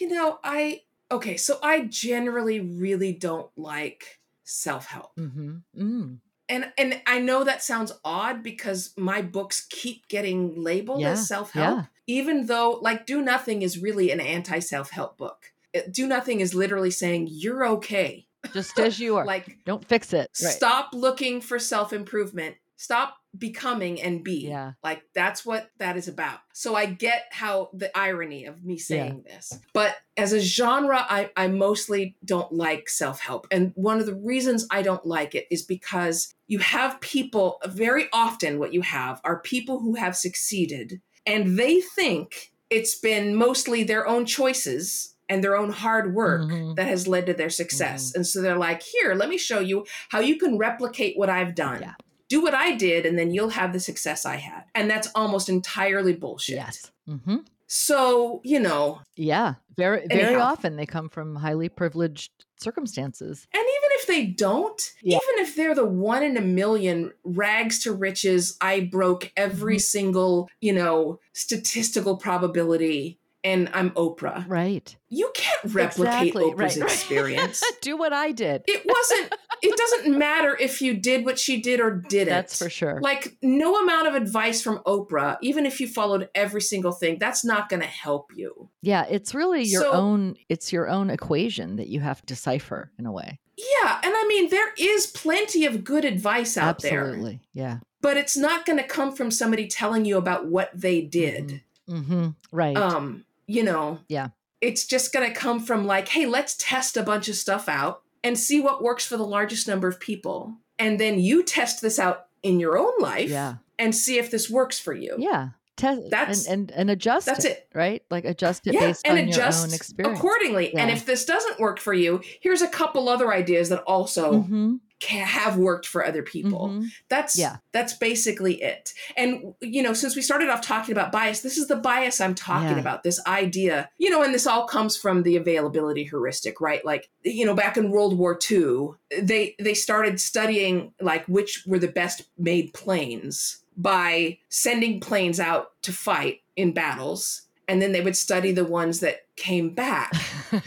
you 0.00 0.08
know, 0.08 0.38
I 0.44 0.82
okay, 1.10 1.36
so 1.36 1.58
I 1.62 1.86
generally 1.86 2.60
really 2.60 3.12
don't 3.12 3.50
like 3.56 4.20
self-help. 4.44 5.12
hmm 5.18 5.56
Mm. 5.76 6.18
and 6.48 6.72
and 6.78 7.00
I 7.06 7.18
know 7.20 7.42
that 7.44 7.62
sounds 7.62 7.92
odd 8.04 8.42
because 8.42 8.92
my 8.96 9.20
books 9.22 9.66
keep 9.68 10.06
getting 10.08 10.54
labeled 10.62 11.00
Yeah, 11.00 11.12
as 11.12 11.26
self-help 11.28 11.78
yeah. 11.78 11.84
even 12.06 12.46
though 12.46 12.78
like 12.80 13.06
do 13.06 13.20
nothing 13.22 13.62
is 13.62 13.78
really 13.82 14.10
an 14.12 14.20
anti-self-help 14.20 15.16
book. 15.18 15.52
Do 15.90 16.06
nothing 16.06 16.40
is 16.40 16.54
literally 16.54 16.90
saying 16.92 17.28
you're 17.30 17.66
okay. 17.66 18.25
Just 18.52 18.78
as 18.78 18.98
you 18.98 19.16
are. 19.18 19.24
Like 19.24 19.58
Don't 19.64 19.84
fix 19.84 20.12
it. 20.12 20.30
Right. 20.42 20.52
stop 20.52 20.90
looking 20.92 21.40
for 21.40 21.58
self-improvement. 21.58 22.56
Stop 22.78 23.16
becoming 23.38 24.00
and 24.02 24.22
be. 24.22 24.48
Yeah. 24.48 24.72
Like 24.82 25.02
that's 25.14 25.46
what 25.46 25.70
that 25.78 25.96
is 25.96 26.08
about. 26.08 26.40
So 26.52 26.74
I 26.74 26.86
get 26.86 27.24
how 27.30 27.70
the 27.72 27.96
irony 27.96 28.44
of 28.44 28.64
me 28.64 28.78
saying 28.78 29.24
this. 29.26 29.58
But 29.72 29.96
as 30.16 30.32
a 30.32 30.40
genre, 30.40 31.04
I, 31.08 31.30
I 31.36 31.48
mostly 31.48 32.16
don't 32.24 32.52
like 32.52 32.88
self-help. 32.88 33.46
And 33.50 33.72
one 33.76 33.98
of 33.98 34.06
the 34.06 34.14
reasons 34.14 34.66
I 34.70 34.82
don't 34.82 35.04
like 35.06 35.34
it 35.34 35.46
is 35.50 35.62
because 35.62 36.34
you 36.46 36.58
have 36.58 37.00
people 37.00 37.60
very 37.66 38.08
often 38.12 38.58
what 38.58 38.74
you 38.74 38.82
have 38.82 39.20
are 39.24 39.40
people 39.40 39.80
who 39.80 39.94
have 39.94 40.16
succeeded 40.16 41.00
and 41.26 41.58
they 41.58 41.80
think 41.80 42.52
it's 42.70 42.94
been 42.94 43.34
mostly 43.34 43.84
their 43.84 44.06
own 44.06 44.26
choices 44.26 45.15
and 45.28 45.42
their 45.42 45.56
own 45.56 45.70
hard 45.70 46.14
work 46.14 46.42
Mhm. 46.50 46.76
that 46.76 46.86
has 46.86 47.08
led 47.08 47.26
to 47.26 47.34
their 47.34 47.50
success. 47.50 48.10
Mm-hmm. 48.10 48.16
And 48.18 48.26
so 48.26 48.40
they're 48.42 48.56
like, 48.58 48.82
here, 48.82 49.14
let 49.14 49.28
me 49.28 49.38
show 49.38 49.60
you 49.60 49.84
how 50.10 50.20
you 50.20 50.38
can 50.38 50.56
replicate 50.58 51.16
what 51.18 51.28
I've 51.30 51.54
done. 51.54 51.82
Yeah. 51.82 51.94
Do 52.28 52.42
what 52.42 52.54
I 52.54 52.72
did, 52.74 53.06
and 53.06 53.16
then 53.18 53.30
you'll 53.32 53.50
have 53.50 53.72
the 53.72 53.80
success 53.80 54.24
I 54.26 54.36
had. 54.36 54.64
And 54.74 54.90
that's 54.90 55.08
almost 55.14 55.48
entirely 55.48 56.12
bullshit. 56.14 56.56
Yes. 56.56 56.90
hmm 57.08 57.36
So, 57.68 58.40
you 58.44 58.60
know, 58.60 59.00
Yeah. 59.16 59.54
Very, 59.76 60.06
very 60.08 60.22
Anyhow. 60.34 60.40
often 60.52 60.76
they 60.76 60.86
come 60.86 61.08
from 61.10 61.36
highly 61.36 61.68
privileged 61.68 62.30
circumstances. 62.58 63.46
and 63.52 63.60
even 63.60 63.90
if 63.98 64.06
they 64.06 64.24
don't, 64.26 64.92
Yeah. 65.02 65.18
even 65.22 65.44
if 65.44 65.54
they're 65.56 65.74
the 65.74 65.84
one 65.84 66.22
in 66.22 66.36
a 66.36 66.40
million 66.40 67.12
rags 67.24 67.80
to 67.82 67.92
riches, 67.92 68.56
I 68.60 68.80
broke 68.80 69.32
every 69.36 69.76
Mhm. 69.76 69.80
single, 69.82 70.48
you 70.60 70.72
know, 70.72 71.20
statistical 71.34 72.16
probability 72.16 73.18
and 73.46 73.70
I'm 73.72 73.90
Oprah. 73.92 74.44
Right. 74.48 74.94
You 75.08 75.30
can't 75.34 75.72
replicate 75.72 76.26
Exactly, 76.26 76.42
Oprah's 76.44 76.76
right, 76.78 76.90
experience. 76.90 77.62
Do 77.80 77.96
what 77.96 78.12
I 78.12 78.32
did. 78.32 78.64
it 78.66 78.82
wasn't 78.84 79.34
it 79.62 79.76
doesn't 79.76 80.18
matter 80.18 80.56
if 80.60 80.82
you 80.82 80.94
did 80.94 81.24
what 81.24 81.38
she 81.38 81.62
did 81.62 81.80
or 81.80 81.90
didn't 81.92 82.28
That's 82.34 82.58
for 82.62 82.68
sure. 82.68 83.00
like 83.00 83.36
no 83.42 83.76
amount 83.76 84.08
of 84.08 84.14
advice 84.14 84.60
from 84.60 84.78
oprah 84.80 85.38
even 85.40 85.64
if 85.64 85.80
you 85.80 85.88
followed 85.88 86.28
every 86.34 86.60
single 86.60 86.92
thing 86.92 87.16
that's 87.18 87.42
not 87.44 87.68
going 87.70 87.80
to 87.80 87.86
help 87.88 88.32
you 88.36 88.68
yeah, 88.82 89.06
it's 89.08 89.34
really 89.34 89.62
your 89.62 89.82
So- 89.82 89.92
own 89.92 90.36
it's 90.50 90.72
your 90.72 90.88
own 90.88 91.08
equation 91.08 91.76
that 91.76 91.86
you 91.88 92.00
have 92.00 92.20
to 92.20 92.26
decipher 92.26 92.92
in 92.98 93.06
a 93.06 93.12
way. 93.12 93.38
yeah 93.56 94.00
and 94.02 94.12
i 94.14 94.26
mean 94.28 94.50
there 94.50 94.72
is 94.78 95.06
plenty 95.06 95.64
of 95.64 95.84
good 95.84 96.04
advice 96.04 96.56
out 96.58 96.82
there 96.82 97.04
Absolutely. 97.06 97.40
Yeah. 97.54 97.78
but 98.02 98.16
it's 98.18 98.36
not 98.36 98.66
going 98.66 98.78
to 98.78 98.84
come 98.86 99.14
from 99.14 99.30
somebody 99.30 99.68
telling 99.68 100.04
you 100.04 100.18
about 100.18 100.46
what 100.48 100.70
they 100.74 101.00
did 101.00 101.62
hmm 101.88 102.28
Right. 102.52 102.76
um 102.76 103.24
you 103.46 103.62
know 103.62 104.00
Yeah. 104.08 104.28
it's 104.60 104.86
just 104.86 105.12
going 105.12 105.28
to 105.28 105.34
come 105.38 105.60
from 105.60 105.86
like 105.86 106.08
hey 106.08 106.26
let's 106.26 106.56
test 106.58 106.96
a 106.96 107.02
bunch 107.02 107.28
of 107.28 107.34
stuff 107.36 107.68
out 107.68 108.02
and 108.24 108.38
see 108.38 108.60
what 108.60 108.82
works 108.82 109.06
for 109.06 109.16
the 109.16 109.26
largest 109.26 109.68
number 109.68 109.86
of 109.88 110.00
people 110.00 110.54
and 110.78 110.98
then 111.00 111.18
you 111.18 111.42
test 111.42 111.80
this 111.82 111.98
out 111.98 112.26
in 112.42 112.60
your 112.60 112.76
own 112.78 112.92
life 113.00 113.30
yeah. 113.30 113.54
and 113.78 113.94
see 113.94 114.18
if 114.18 114.30
this 114.30 114.48
works 114.50 114.78
for 114.78 114.92
you 114.94 115.16
Yeah. 115.18 115.48
Test 115.76 116.08
That's- 116.10 116.46
and, 116.46 116.70
and 116.70 116.78
and 116.80 116.90
adjust 116.90 117.26
that's 117.26 117.44
it 117.44 117.68
right? 117.74 118.02
Like 118.10 118.24
adjust 118.24 118.66
it 118.66 118.72
yeah, 118.72 118.80
based 118.80 119.02
and 119.06 119.18
on 119.18 119.28
adjust 119.28 119.58
your 119.60 119.68
own 119.68 119.74
experience. 119.74 120.18
accordingly. 120.18 120.74
And 120.74 120.90
if 120.90 121.04
this 121.04 121.26
doesn't 121.26 121.60
work 121.60 121.78
for 121.78 121.92
you, 121.92 122.22
here's 122.40 122.62
a 122.62 122.66
couple 122.68 123.10
other 123.10 123.30
ideas 123.30 123.68
that 123.68 123.82
also 123.82 124.42
Mhm, 124.42 124.78
ca 124.78 124.80
have 125.02 125.58
worked 125.58 125.86
for 125.86 126.04
other 126.04 126.22
people. 126.22 126.68
mhm. 126.68 126.86
That's 127.08 127.38
Yeah. 127.38 127.56
that's 127.72 127.92
basically 127.92 128.62
it. 128.62 128.94
And 129.16 129.54
you 129.60 129.82
know, 129.82 129.92
since 129.92 130.16
we 130.16 130.22
started 130.22 130.48
off 130.48 130.62
talking 130.62 130.92
about 130.92 131.12
bias, 131.12 131.40
this 131.40 131.58
is 131.58 131.68
the 131.68 131.76
bias 131.76 132.20
I'm 132.20 132.34
talking 132.34 132.70
Yeah. 132.76 132.80
about. 132.80 133.02
This 133.02 133.20
idea, 133.26 133.90
you 133.98 134.10
know, 134.10 134.22
and 134.22 134.34
this 134.34 134.46
all 134.46 134.66
comes 134.66 134.96
from 134.96 135.22
the 135.22 135.36
availability 135.36 136.04
heuristic, 136.04 136.60
right? 136.60 136.84
Like, 136.84 137.10
you 137.22 137.44
know, 137.44 137.54
back 137.54 137.76
in 137.76 137.90
World 137.90 138.16
War 138.18 138.38
II, 138.50 138.90
they 139.20 139.54
they 139.58 139.74
started 139.74 140.20
studying 140.20 140.92
like 141.00 141.26
which 141.26 141.64
were 141.66 141.78
the 141.78 141.88
best 141.88 142.22
made 142.38 142.72
planes 142.72 143.58
by 143.76 144.38
sending 144.48 145.00
planes 145.00 145.38
out 145.38 145.72
to 145.82 145.92
fight 145.92 146.40
in 146.56 146.72
battles. 146.72 147.42
And 147.68 147.82
then 147.82 147.92
they 147.92 148.00
would 148.00 148.16
study 148.16 148.52
the 148.52 148.64
ones 148.64 149.00
that 149.00 149.26
came 149.36 149.74
back. 149.74 150.12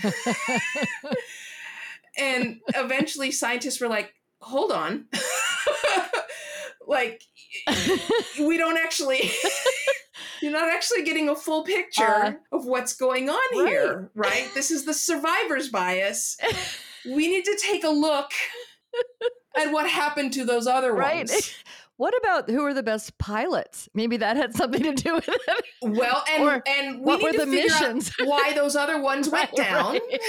and 2.17 2.59
eventually 2.75 3.31
scientists 3.31 3.79
were 3.79 3.87
like 3.87 4.13
hold 4.41 4.71
on 4.71 5.05
like 6.87 7.21
we 8.39 8.57
don't 8.57 8.77
actually 8.77 9.31
you're 10.41 10.51
not 10.51 10.69
actually 10.69 11.03
getting 11.03 11.29
a 11.29 11.35
full 11.35 11.63
picture 11.63 12.03
Uh, 12.03 12.31
of 12.51 12.65
what's 12.65 12.93
going 12.95 13.29
on 13.29 13.35
right. 13.63 13.67
here 13.67 14.09
right 14.15 14.49
this 14.53 14.71
is 14.71 14.85
the 14.85 14.93
survivor's 14.93 15.69
bias 15.69 16.37
we 17.05 17.27
need 17.27 17.45
to 17.45 17.57
take 17.61 17.83
a 17.83 17.89
look 17.89 18.31
at 19.55 19.71
what 19.71 19.87
happened 19.89 20.33
to 20.33 20.45
those 20.45 20.67
other 20.67 20.93
right. 20.93 21.29
ones 21.29 21.53
what 21.97 22.13
about 22.17 22.49
who 22.49 22.63
are 22.63 22.73
the 22.73 22.81
best 22.81 23.17
pilots? 23.17 23.89
Maybe 23.93 24.15
that 24.15 24.37
had 24.37 24.55
something 24.55 24.81
to 24.83 24.93
do 24.93 25.15
with 25.15 25.27
it. 25.27 25.65
well 25.81 26.23
and 26.31 26.43
Or 26.45 26.63
and 26.65 26.99
we 26.99 27.05
what 27.05 27.17
need 27.17 27.25
were 27.25 27.31
to 27.33 27.37
the 27.39 27.45
figure 27.45 27.63
missions? 27.63 28.11
out 28.21 28.25
why 28.27 28.53
those 28.53 28.77
other 28.77 29.01
ones 29.01 29.27
went 29.27 29.49
Right, 29.51 29.67
down 29.67 29.91
right. 29.95 30.21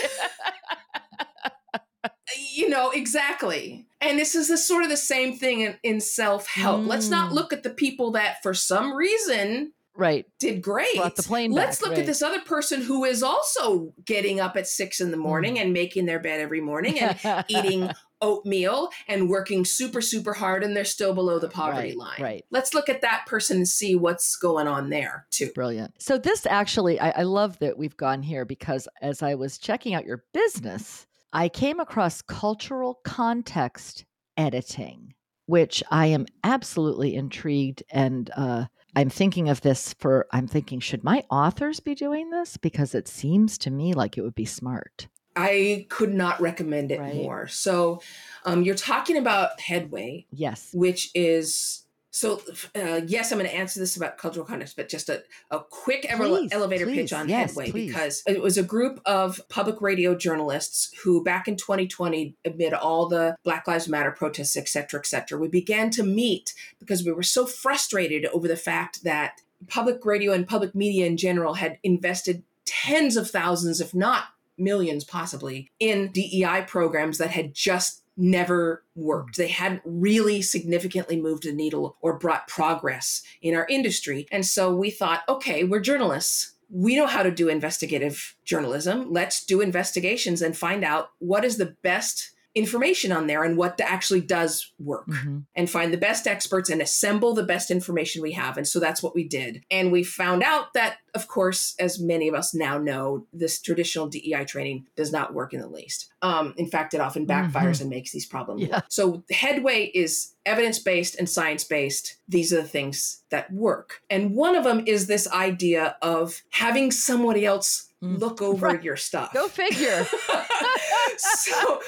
You 2.54 2.68
know 2.68 2.90
exactly 2.90 3.86
and 4.00 4.18
this 4.18 4.34
is 4.34 4.48
the 4.48 4.56
sort 4.58 4.82
of 4.84 4.88
the 4.90 4.96
same 4.96 5.36
thing 5.36 5.60
in, 5.60 5.76
in 5.82 6.00
self-help 6.00 6.86
let's 6.86 7.08
not 7.08 7.30
Mm. 7.30 7.34
look 7.34 7.52
at 7.52 7.62
the 7.62 7.70
people 7.70 8.12
that 8.12 8.42
for 8.42 8.54
some 8.54 8.94
reason 8.94 9.72
right. 9.94 10.26
did 10.38 10.62
great 10.62 10.96
Brought 10.96 11.16
the 11.16 11.22
plane 11.22 11.52
let's 11.52 11.78
back, 11.78 11.82
look 11.82 11.90
right. 11.92 12.00
at 12.00 12.06
this 12.06 12.22
other 12.22 12.40
person 12.40 12.80
who 12.82 13.04
is 13.04 13.22
also 13.22 13.92
getting 14.04 14.40
up 14.40 14.56
at 14.56 14.66
six 14.66 15.00
in 15.00 15.10
the 15.10 15.16
morning 15.16 15.56
Mm. 15.56 15.60
and 15.62 15.72
making 15.72 16.06
their 16.06 16.18
bed 16.20 16.40
every 16.40 16.60
morning 16.60 16.98
and 16.98 17.44
eating 17.48 17.90
oatmeal 18.22 18.90
and 19.08 19.30
working 19.30 19.64
super 19.64 20.00
super 20.02 20.34
hard 20.34 20.62
and 20.62 20.76
they're 20.76 20.84
still 20.84 21.14
below 21.14 21.38
the 21.38 21.48
poverty 21.48 21.88
Right, 21.88 21.96
line 21.96 22.20
right. 22.22 22.44
let's 22.50 22.74
look 22.74 22.88
at 22.90 23.00
that 23.00 23.24
person 23.26 23.58
and 23.58 23.68
see 23.68 23.94
what's 23.96 24.36
going 24.36 24.66
on 24.68 24.90
there 24.90 25.26
too 25.30 25.50
Brilliant. 25.54 25.94
So 26.02 26.18
this 26.18 26.44
actually, 26.46 27.00
I, 27.00 27.10
I 27.10 27.22
love 27.22 27.58
that 27.60 27.78
we've 27.78 27.96
gone 27.96 28.22
here 28.22 28.44
because 28.44 28.86
as 29.00 29.22
I 29.22 29.34
was 29.36 29.56
checking 29.58 29.94
out 29.94 30.04
your 30.04 30.22
business, 30.34 31.06
I 31.32 31.48
came 31.48 31.78
across 31.80 32.22
cultural 32.22 33.00
context 33.04 34.04
editing, 34.36 35.14
which 35.46 35.82
I 35.90 36.06
am 36.06 36.26
absolutely 36.44 37.14
intrigued 37.14 37.82
and 37.90 38.30
uh, 38.36 38.66
I'm 38.96 39.10
thinking 39.10 39.48
of 39.48 39.60
this 39.60 39.94
for. 40.00 40.26
I'm 40.32 40.48
thinking, 40.48 40.80
should 40.80 41.04
my 41.04 41.22
authors 41.30 41.78
be 41.78 41.94
doing 41.94 42.30
this? 42.30 42.56
Because 42.56 42.92
it 42.94 43.06
seems 43.06 43.56
to 43.58 43.70
me 43.70 43.94
like 43.94 44.18
it 44.18 44.22
would 44.22 44.34
be 44.34 44.44
smart. 44.44 45.06
i 45.36 45.86
could 45.88 46.12
not 46.12 46.40
recommend 46.40 46.90
it 46.90 46.98
Right. 46.98 47.14
more 47.14 47.46
so 47.46 48.02
um, 48.44 48.64
you're 48.64 48.74
talking 48.74 49.16
about 49.16 49.60
headway 49.60 50.26
Yes. 50.32 50.70
which 50.74 51.10
is 51.14 51.84
so 52.10 52.40
uh, 52.76 53.00
yes 53.06 53.30
i'm 53.30 53.38
going 53.38 53.48
to 53.48 53.56
answer 53.56 53.78
this 53.78 53.96
about 53.96 54.18
cultural 54.18 54.44
context 54.44 54.76
but 54.76 54.88
just 54.88 55.08
a, 55.08 55.22
a 55.50 55.60
quick 55.70 56.06
Please, 56.10 56.52
elevator 56.52 56.86
please, 56.86 56.96
pitch 56.96 57.12
on 57.12 57.28
yes, 57.28 57.50
headway 57.50 57.70
please. 57.70 57.86
because 57.86 58.22
it 58.26 58.40
was 58.40 58.58
a 58.58 58.62
group 58.62 59.00
of 59.06 59.40
public 59.48 59.80
radio 59.80 60.14
journalists 60.14 60.92
who 61.02 61.22
back 61.22 61.46
in 61.46 61.56
2020 61.56 62.34
amid 62.44 62.72
all 62.72 63.08
the 63.08 63.36
black 63.44 63.66
lives 63.66 63.88
matter 63.88 64.10
protests 64.10 64.56
et 64.56 64.68
cetera 64.68 65.00
et 65.00 65.06
cetera 65.06 65.38
we 65.38 65.48
began 65.48 65.90
to 65.90 66.02
meet 66.02 66.54
because 66.78 67.04
we 67.04 67.12
were 67.12 67.22
so 67.22 67.46
frustrated 67.46 68.26
over 68.26 68.48
the 68.48 68.56
fact 68.56 69.04
that 69.04 69.40
public 69.68 70.04
radio 70.04 70.32
and 70.32 70.48
public 70.48 70.74
media 70.74 71.06
in 71.06 71.16
general 71.16 71.54
had 71.54 71.78
invested 71.82 72.42
tens 72.64 73.16
of 73.16 73.30
thousands 73.30 73.80
if 73.80 73.94
not 73.94 74.24
millions 74.60 75.04
possibly 75.04 75.70
in 75.80 76.12
DEI 76.12 76.64
programs 76.66 77.18
that 77.18 77.30
had 77.30 77.54
just 77.54 77.99
never 78.20 78.84
worked. 78.94 79.34
Mm. 79.34 79.36
They 79.36 79.48
hadn't 79.48 79.82
really 79.84 80.42
significantly 80.42 81.20
moved 81.20 81.44
the 81.44 81.52
needle 81.52 81.96
or 82.00 82.18
brought 82.18 82.48
progress 82.48 83.22
in 83.42 83.54
our 83.54 83.66
industry. 83.68 84.26
And 84.30 84.44
so 84.46 84.74
we 84.74 84.90
thought, 84.90 85.22
okay, 85.28 85.64
we're 85.64 85.80
journalists. 85.80 86.52
We 86.70 86.94
know 86.94 87.06
how 87.06 87.22
to 87.22 87.30
do 87.30 87.48
investigative 87.48 88.36
journalism. 88.44 89.12
Let's 89.12 89.44
do 89.44 89.60
investigations 89.60 90.42
and 90.42 90.56
find 90.56 90.84
out 90.84 91.10
what 91.18 91.44
is 91.44 91.56
the 91.56 91.74
best 91.82 92.30
information 92.54 93.12
on 93.12 93.28
there 93.28 93.44
and 93.44 93.56
what 93.56 93.80
actually 93.80 94.20
does 94.20 94.72
work 94.78 95.06
Mhm. 95.06 95.44
and 95.54 95.70
find 95.70 95.92
the 95.92 95.96
best 95.98 96.26
experts 96.26 96.68
and 96.68 96.82
assemble 96.82 97.32
the 97.32 97.44
best 97.44 97.70
information 97.70 98.22
we 98.22 98.32
have. 98.32 98.56
And 98.56 98.66
so 98.66 98.80
that's 98.80 99.02
what 99.02 99.14
we 99.14 99.22
did. 99.22 99.62
And 99.70 99.92
we 99.92 100.02
found 100.02 100.42
out 100.42 100.74
that, 100.74 100.96
of 101.14 101.28
course, 101.28 101.74
as 101.78 102.00
many 102.00 102.26
of 102.28 102.34
us 102.34 102.52
now 102.52 102.76
know, 102.76 103.26
this 103.32 103.60
traditional 103.60 104.08
DEI 104.08 104.44
training 104.44 104.86
does 104.96 105.12
not 105.12 105.32
work 105.32 105.54
in 105.54 105.60
the 105.60 105.68
least. 105.68 106.10
Um, 106.22 106.52
in 106.56 106.66
fact, 106.68 106.92
it 106.92 107.00
often 107.00 107.24
backfires 107.26 107.80
and 107.80 107.88
makes 107.88 108.10
these 108.10 108.26
problems. 108.26 108.62
Yeah. 108.62 108.80
So 108.88 109.22
Headway 109.30 109.86
is 109.94 110.32
evidence 110.44 110.80
based 110.80 111.14
and 111.16 111.28
science 111.30 111.62
based. 111.62 112.16
These 112.28 112.52
are 112.52 112.62
the 112.62 112.68
things 112.68 113.22
that 113.30 113.52
work. 113.52 114.00
And 114.10 114.34
one 114.34 114.56
of 114.56 114.64
them 114.64 114.82
is 114.86 115.06
this 115.06 115.28
idea 115.28 115.96
of 116.02 116.42
having 116.50 116.90
somebody 116.90 117.46
else 117.46 117.86
Mm. 118.02 118.18
look 118.18 118.40
over 118.50 118.68
Right. 118.68 118.82
your 118.82 118.96
stuff 118.96 119.30
Go 119.34 119.46
figure. 119.46 120.06
so 121.18 121.80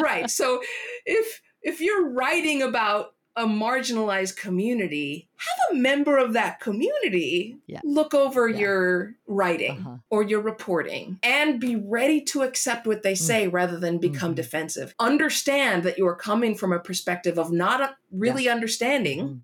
right 0.00 0.30
so 0.30 0.60
if 1.06 1.40
if 1.62 1.80
you're 1.80 2.08
writing 2.10 2.62
about 2.62 3.14
a 3.36 3.44
marginalized 3.46 4.36
community, 4.36 5.28
have 5.36 5.76
a 5.76 5.80
member 5.80 6.18
of 6.18 6.32
that 6.32 6.58
community 6.58 7.56
Yeah. 7.68 7.80
look 7.84 8.12
over 8.12 8.48
Yeah. 8.48 8.58
your 8.58 9.14
writing 9.26 9.78
Uh-huh. 9.78 9.96
or 10.10 10.22
your 10.24 10.40
reporting 10.40 11.18
and 11.22 11.60
be 11.60 11.76
ready 11.76 12.20
to 12.22 12.42
accept 12.42 12.86
what 12.88 13.02
they 13.04 13.14
say 13.14 13.46
rather 13.46 13.78
than 13.78 13.98
become 13.98 14.32
Mhm. 14.32 14.36
defensive. 14.36 14.94
Understand 14.98 15.84
that 15.84 15.96
you 15.96 16.06
are 16.08 16.16
coming 16.16 16.54
from 16.56 16.72
a 16.72 16.80
perspective 16.80 17.38
of 17.38 17.52
not 17.52 17.80
a, 17.80 17.96
really 18.10 18.48
understanding 18.48 19.20
Mm-hmm. 19.20 19.38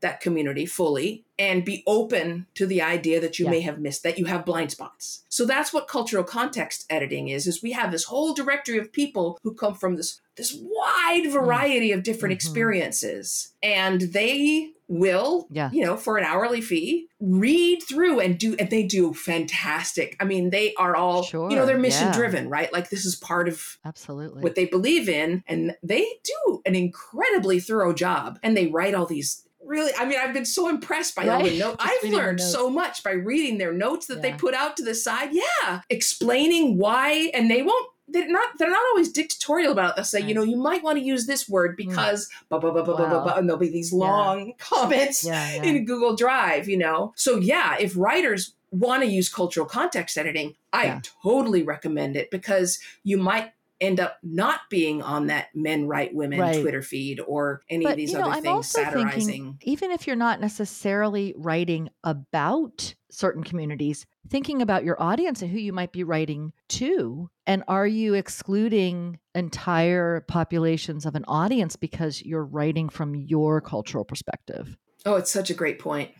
That 0.00 0.20
community 0.20 0.66
fully 0.66 1.24
and 1.38 1.64
be 1.64 1.82
open 1.86 2.46
to 2.54 2.66
the 2.66 2.82
idea 2.82 3.20
that 3.20 3.38
you 3.38 3.46
Yeah. 3.46 3.50
may 3.50 3.60
have 3.62 3.78
missed 3.78 4.02
that 4.02 4.18
you 4.18 4.26
have 4.26 4.44
blind 4.44 4.70
spots 4.70 5.22
so 5.28 5.44
that's 5.46 5.72
what 5.72 5.88
cultural 5.88 6.24
context 6.24 6.84
editing 6.90 7.28
is 7.28 7.46
is 7.46 7.62
we 7.62 7.72
have 7.72 7.90
this 7.90 8.04
whole 8.04 8.34
directory 8.34 8.78
of 8.78 8.92
people 8.92 9.38
who 9.42 9.54
come 9.54 9.74
from 9.74 9.96
this 9.96 10.20
this 10.36 10.54
wide 10.60 11.30
variety 11.32 11.92
of 11.92 12.02
different 12.02 12.32
Mhm. 12.32 12.36
experiences 12.36 13.54
and 13.62 14.02
they 14.02 14.72
will 14.88 15.46
Yeah. 15.50 15.70
you 15.72 15.84
know 15.84 15.96
for 15.96 16.16
an 16.18 16.24
hourly 16.24 16.60
fee 16.60 17.08
read 17.20 17.82
through 17.82 18.20
and 18.20 18.38
do 18.38 18.54
and 18.58 18.70
they 18.70 18.82
do 18.84 19.12
fantastic 19.14 20.16
i 20.20 20.24
mean 20.24 20.50
they 20.50 20.74
are 20.74 20.94
all 20.94 21.26
you 21.32 21.56
know 21.56 21.66
they're 21.66 21.78
mission 21.78 22.08
yeah. 22.08 22.12
driven 22.16 22.48
right 22.48 22.72
like 22.72 22.90
this 22.90 23.04
is 23.04 23.16
part 23.16 23.48
of 23.48 23.78
Absolutely. 23.84 24.42
what 24.42 24.54
they 24.54 24.66
believe 24.66 25.08
in 25.08 25.42
and 25.48 25.74
they 25.82 26.06
do 26.22 26.60
an 26.66 26.74
incredibly 26.74 27.58
thorough 27.58 27.92
job 27.92 28.38
and 28.42 28.56
they 28.56 28.66
write 28.66 28.94
all 28.94 29.06
these 29.06 29.42
really 29.66 29.92
i 29.98 30.04
mean 30.04 30.18
i've 30.18 30.32
been 30.32 30.44
so 30.44 30.68
impressed 30.68 31.14
by 31.14 31.28
all 31.28 31.42
the 31.42 31.58
notes. 31.64 31.76
I've 31.78 32.10
learned 32.10 32.40
so 32.40 32.70
much 32.70 33.02
by 33.02 33.12
reading 33.12 33.58
their 33.58 33.72
notes 33.72 34.06
that 34.06 34.22
they 34.22 34.32
put 34.32 34.54
out 34.54 34.76
to 34.78 34.84
the 34.84 34.94
side. 34.94 35.30
Yeah 35.32 35.80
explaining 35.90 36.78
why 36.78 37.30
and 37.34 37.50
they 37.50 37.62
won't 37.62 37.90
they're 38.08 38.28
not 38.30 38.56
they're 38.58 38.70
not 38.70 38.86
always 38.92 39.10
dictatorial 39.10 39.72
about 39.72 39.90
it. 39.90 39.96
They'll 39.96 40.04
say 40.04 40.20
you 40.20 40.34
know 40.34 40.44
you 40.44 40.56
might 40.56 40.82
want 40.82 40.98
to 40.98 41.04
use 41.04 41.26
this 41.26 41.48
word 41.48 41.76
because 41.76 42.28
blah, 42.48 42.58
blah, 42.58 42.70
blah, 42.70 42.82
blah, 42.82 42.96
blah, 42.96 43.08
blah, 43.08 43.22
blah, 43.24 43.34
and 43.34 43.48
there'll 43.48 43.58
be 43.58 43.68
these 43.68 43.92
long 43.92 44.52
comments 44.58 45.24
yeah, 45.24 45.56
yeah. 45.56 45.62
in 45.64 45.84
Google 45.84 46.14
Drive, 46.14 46.68
you 46.68 46.78
know? 46.78 47.12
So, 47.16 47.38
yeah, 47.38 47.76
if 47.80 47.96
writers 47.96 48.54
want 48.70 49.02
to 49.02 49.08
use 49.08 49.28
cultural 49.28 49.66
context 49.66 50.16
editing, 50.16 50.54
I 50.72 50.84
Yeah. 50.84 51.00
totally 51.22 51.62
recommend 51.64 52.16
it 52.16 52.30
because 52.30 52.78
you 53.02 53.18
might 53.18 53.52
end 53.80 54.00
up 54.00 54.18
not 54.22 54.60
being 54.70 55.02
on 55.02 55.26
that 55.26 55.48
men 55.54 55.86
write 55.86 56.14
women 56.14 56.40
Right. 56.40 56.60
Twitter 56.60 56.82
feed 56.82 57.20
or 57.20 57.62
any 57.68 57.84
of 57.84 57.96
these 57.96 58.12
you 58.12 58.18
know, 58.18 58.24
other 58.24 58.36
I'm 58.36 58.42
things 58.42 58.54
also 58.54 58.82
satirizing. 58.84 59.26
thinking, 59.26 59.58
even 59.62 59.90
if 59.90 60.06
you're 60.06 60.16
not 60.16 60.40
necessarily 60.40 61.34
writing 61.36 61.90
about 62.04 62.94
certain 63.10 63.42
communities, 63.44 64.06
thinking 64.28 64.62
about 64.62 64.84
your 64.84 65.00
audience 65.00 65.42
and 65.42 65.50
who 65.50 65.58
you 65.58 65.72
might 65.72 65.92
be 65.92 66.04
writing 66.04 66.52
to, 66.68 67.30
and 67.46 67.62
are 67.68 67.86
you 67.86 68.14
excluding 68.14 69.18
entire 69.34 70.24
populations 70.26 71.06
of 71.06 71.14
an 71.14 71.24
audience 71.28 71.76
because 71.76 72.22
you're 72.22 72.44
writing 72.44 72.88
from 72.88 73.14
your 73.14 73.60
cultural 73.60 74.04
perspective? 74.04 74.76
Oh, 75.04 75.16
it's 75.16 75.30
such 75.30 75.50
a 75.50 75.54
great 75.54 75.78
point. 75.78 76.10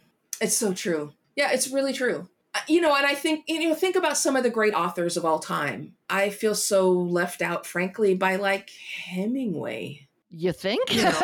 It's 0.40 0.56
so 0.56 0.72
true. 0.72 1.12
Yeah, 1.34 1.52
it's 1.52 1.68
really 1.68 1.92
true. 1.92 2.28
You 2.68 2.80
know, 2.80 2.94
and 2.94 3.06
I 3.06 3.14
think, 3.14 3.44
you 3.48 3.68
know, 3.68 3.74
think 3.74 3.96
about 3.96 4.16
some 4.16 4.36
of 4.36 4.42
the 4.42 4.50
great 4.50 4.74
authors 4.74 5.16
of 5.16 5.24
all 5.24 5.38
time. 5.38 5.94
I 6.10 6.30
feel 6.30 6.54
so 6.54 6.90
left 6.90 7.42
out, 7.42 7.66
frankly, 7.66 8.14
by 8.14 8.36
like 8.36 8.70
Hemingway. 9.04 10.08
You 10.30 10.52
think? 10.52 10.92
You 10.94 11.04
know, 11.04 11.18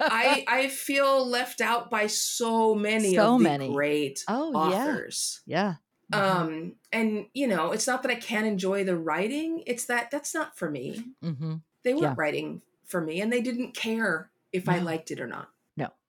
I 0.00 0.44
I 0.48 0.68
feel 0.68 1.26
left 1.26 1.60
out 1.60 1.90
by 1.90 2.06
so 2.06 2.74
many 2.74 3.14
So 3.14 3.34
of 3.34 3.38
the 3.38 3.44
many. 3.44 3.72
great 3.72 4.24
Oh, 4.28 4.52
yeah. 4.52 4.58
authors. 4.86 5.40
yeah. 5.46 5.74
Mhm. 6.12 6.18
Um, 6.18 6.74
and 6.92 7.26
you 7.34 7.46
know, 7.46 7.72
it's 7.72 7.86
not 7.86 8.02
that 8.02 8.10
I 8.10 8.14
can't 8.16 8.46
enjoy 8.46 8.84
the 8.84 8.96
writing; 8.96 9.62
it's 9.66 9.84
that 9.86 10.10
that's 10.10 10.34
not 10.34 10.56
for 10.56 10.70
me. 10.70 11.04
Mhm. 11.22 11.60
They 11.84 11.92
weren't 11.92 12.02
Yeah. 12.02 12.14
writing 12.16 12.62
for 12.86 13.00
me, 13.00 13.20
and 13.20 13.30
they 13.32 13.42
didn't 13.42 13.74
care 13.76 14.30
if 14.52 14.68
I 14.68 14.78
liked 14.78 15.10
it 15.10 15.20
or 15.20 15.26
not. 15.26 15.50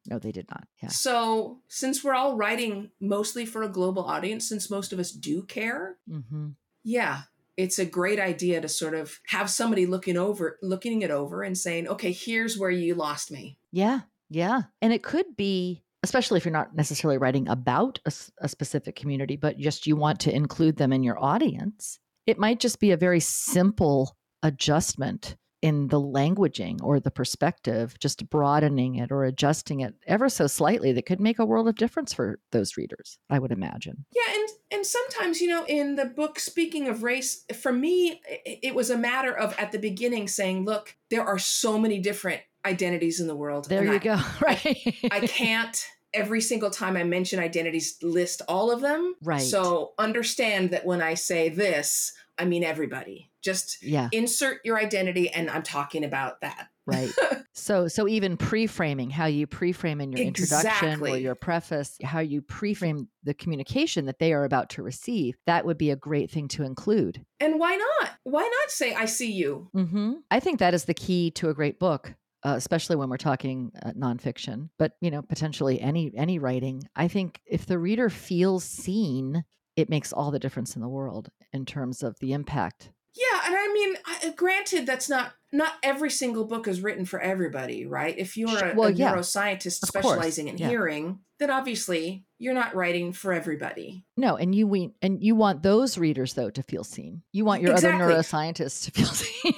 No, 0.08 0.20
they 0.20 0.32
did 0.32 0.48
not. 0.50 0.68
Yeah. 0.82 0.89
So, 0.89 1.60
since 1.68 2.03
we're 2.03 2.15
all 2.15 2.36
writing 2.38 2.91
mostly 3.00 3.46
for 3.46 3.63
a 3.63 3.70
global 3.70 4.03
audience, 4.03 4.48
since 4.48 4.70
most 4.70 4.94
of 4.94 5.00
us 5.00 5.12
do 5.12 5.44
care, 5.44 5.98
hmm 6.10 6.50
yeah, 6.84 7.24
it's 7.58 7.77
a 7.77 7.86
great 7.86 8.20
idea 8.20 8.62
to 8.62 8.70
sort 8.70 8.94
of 8.96 9.20
have 9.27 9.50
somebody 9.50 9.86
looking 9.86 10.15
over, 10.15 10.58
looking 10.62 11.01
it 11.01 11.12
over, 11.12 11.44
and 11.44 11.58
saying, 11.58 11.88
"Okay, 11.89 12.13
here's 12.13 12.58
where 12.58 12.72
you 12.72 12.96
lost 12.96 13.32
me." 13.32 13.58
Yeah, 13.72 14.01
yeah. 14.29 14.62
And 14.81 14.94
it 14.94 15.03
could 15.03 15.35
be, 15.35 15.83
especially 16.03 16.38
if 16.38 16.46
you're 16.46 16.53
not 16.53 16.75
necessarily 16.75 17.18
writing 17.18 17.50
about 17.50 18.00
a 18.05 18.48
specific 18.48 18.96
community, 18.96 19.35
but 19.35 19.57
just 19.57 19.85
you 19.85 19.98
want 19.98 20.22
to 20.22 20.33
include 20.33 20.77
them 20.77 20.94
in 20.94 21.03
your 21.03 21.22
audience, 21.22 22.00
it 22.25 22.40
might 22.40 22.62
just 22.62 22.79
be 22.79 22.92
a 22.92 22.98
very 22.98 23.20
simple 23.20 24.16
adjustment 24.42 25.35
in 25.61 25.87
the 25.89 26.00
languaging 26.00 26.81
or 26.81 27.00
the 27.00 27.11
perspective, 27.11 27.98
just 28.00 28.29
broadening 28.29 28.95
it 28.95 29.11
or 29.11 29.25
adjusting 29.25 29.81
it 29.81 29.95
ever 30.07 30.29
so 30.29 30.48
slightly 30.48 30.91
that 30.93 31.05
could 31.05 31.19
make 31.19 31.39
a 31.39 31.45
world 31.45 31.67
of 31.67 31.75
difference 31.75 32.13
for 32.13 32.39
those 32.51 32.77
readers, 32.77 33.17
I 33.29 33.39
would 33.39 33.51
imagine. 33.51 34.05
Yeah, 34.15 34.33
and 34.33 34.50
and 34.72 34.85
sometimes 34.85 35.41
you 35.41 35.50
know, 35.50 35.65
in 35.65 35.95
the 35.95 36.05
book, 36.05 36.39
speaking 36.39 36.87
of 36.87 37.03
race, 37.03 37.45
for 37.59 37.74
me, 37.74 38.22
it, 38.45 38.75
was 38.75 38.89
a 38.89 38.98
matter 38.98 39.35
of 39.35 39.57
at 39.57 39.72
the 39.72 39.79
beginning 39.79 40.27
saying, 40.27 40.65
"Look, 40.65 40.95
there 41.09 41.25
are 41.25 41.39
so 41.39 41.77
many 41.77 42.00
different 42.00 42.41
identities 42.65 43.19
in 43.19 43.27
the 43.27 43.35
world. 43.35 43.67
There 43.67 43.83
you 43.83 43.93
I- 43.93 43.98
go. 44.00 44.19
Right. 44.41 44.95
I 45.11 45.22
can't 45.27 45.85
every 46.13 46.41
single 46.41 46.72
time 46.72 46.98
I 46.98 47.03
mention 47.03 47.39
identities 47.39 47.98
list 48.01 48.41
all 48.48 48.72
of 48.72 48.81
them. 48.81 49.15
Right. 49.22 49.41
So 49.41 49.93
understand 49.98 50.72
that 50.72 50.85
when 50.85 51.01
I 51.01 51.13
say 51.13 51.50
this, 51.50 52.13
I 52.37 52.45
mean 52.45 52.63
everybody. 52.63 53.28
Just 53.44 53.82
yeah. 53.84 54.10
insert 54.12 54.60
your 54.64 54.80
identity, 54.80 55.30
and 55.30 55.50
I'm 55.50 55.64
talking 55.64 56.04
about 56.04 56.42
that. 56.42 56.70
Right. 56.90 57.12
so 57.54 57.88
so 57.88 58.08
even 58.08 58.38
pre-framing 58.38 59.10
how 59.10 59.25
you 59.25 59.48
pre-frame 59.48 60.02
in 60.02 60.12
your 60.12 60.25
introduction 60.25 61.02
or 61.02 61.18
your 61.18 61.36
preface, 61.36 61.98
how 62.04 62.20
you 62.20 62.42
pre-frame 62.42 63.08
the 63.24 63.34
communication 63.34 64.06
that 64.06 64.20
they 64.20 64.34
are 64.34 64.44
about 64.44 64.70
to 64.72 64.84
receive, 64.84 65.36
that 65.46 65.66
would 65.66 65.78
be 65.78 65.92
a 65.92 65.96
great 65.96 66.32
thing 66.32 66.48
to 66.50 66.64
include. 66.64 67.24
And 67.40 67.60
why 67.60 67.75
not? 67.75 68.12
Why 68.24 68.42
not 68.42 68.72
say 68.72 68.94
I 68.96 69.06
see 69.06 69.32
you? 69.32 69.70
hmm 69.74 70.14
I 70.32 70.40
think 70.40 70.60
that 70.60 70.74
is 70.74 70.86
the 70.86 70.94
key 70.94 71.32
to 71.32 71.50
a 71.50 71.54
great 71.54 71.80
book. 71.80 72.14
Uh, 72.42 72.54
especially 72.56 72.96
when 72.96 73.10
we're 73.10 73.18
talking 73.18 73.70
uh, 73.84 73.92
nonfiction, 73.92 74.70
but 74.80 74.94
you 75.02 75.12
know 75.12 75.22
potentially 75.22 75.82
any 75.82 76.10
any 76.16 76.40
writing. 76.40 76.82
I 76.96 77.10
think 77.10 77.42
if 77.46 77.66
the 77.66 77.78
reader 77.78 78.10
feels 78.10 78.64
seen, 78.64 79.44
it 79.75 79.90
makes 79.90 80.14
all 80.14 80.32
the 80.32 80.40
difference 80.40 80.74
in 80.74 80.82
the 80.82 80.88
world 80.88 81.30
in 81.52 81.66
terms 81.66 82.02
of 82.02 82.18
the 82.20 82.32
impact. 82.32 82.92
Yeah, 83.15 83.41
and 83.45 83.55
I 83.57 83.74
mean, 83.74 83.95
I, 84.05 84.27
uh, 84.27 84.31
granted, 84.35 84.85
that's 84.85 85.09
not 85.09 85.33
not 85.51 85.74
every 85.81 86.11
single 86.11 86.45
book 86.45 86.67
is 86.67 86.79
written 86.81 87.05
for 87.05 87.19
everybody, 87.19 87.87
right? 87.87 88.15
If 88.15 88.37
you're 88.37 88.50
a, 88.63 88.75
Well, 88.75 88.89
a 88.89 88.91
yeah. 88.91 89.13
neuroscientist 89.15 89.81
Of 89.81 89.91
course. 89.91 90.05
specializing 90.05 90.48
in 90.48 90.59
Yeah. 90.59 90.69
hearing, 90.69 91.22
then 91.39 91.50
obviously 91.50 92.24
you're 92.37 92.53
not 92.53 92.75
writing 92.75 93.13
for 93.13 93.33
everybody. 93.33 94.05
No, 94.15 94.35
and 94.35 94.53
you 94.53 94.67
we, 94.67 94.93
and 95.01 95.24
you 95.24 95.33
want 95.35 95.63
those 95.63 95.98
readers 95.98 96.35
though 96.35 96.51
to 96.51 96.61
feel 96.61 96.83
seen. 96.83 97.24
You 97.31 97.45
want 97.45 97.63
your 97.63 97.72
Exactly. 97.72 98.00
other 98.03 98.13
neuroscientists 98.13 98.85
to 98.85 98.91
feel 98.91 99.07
seen. 99.07 99.53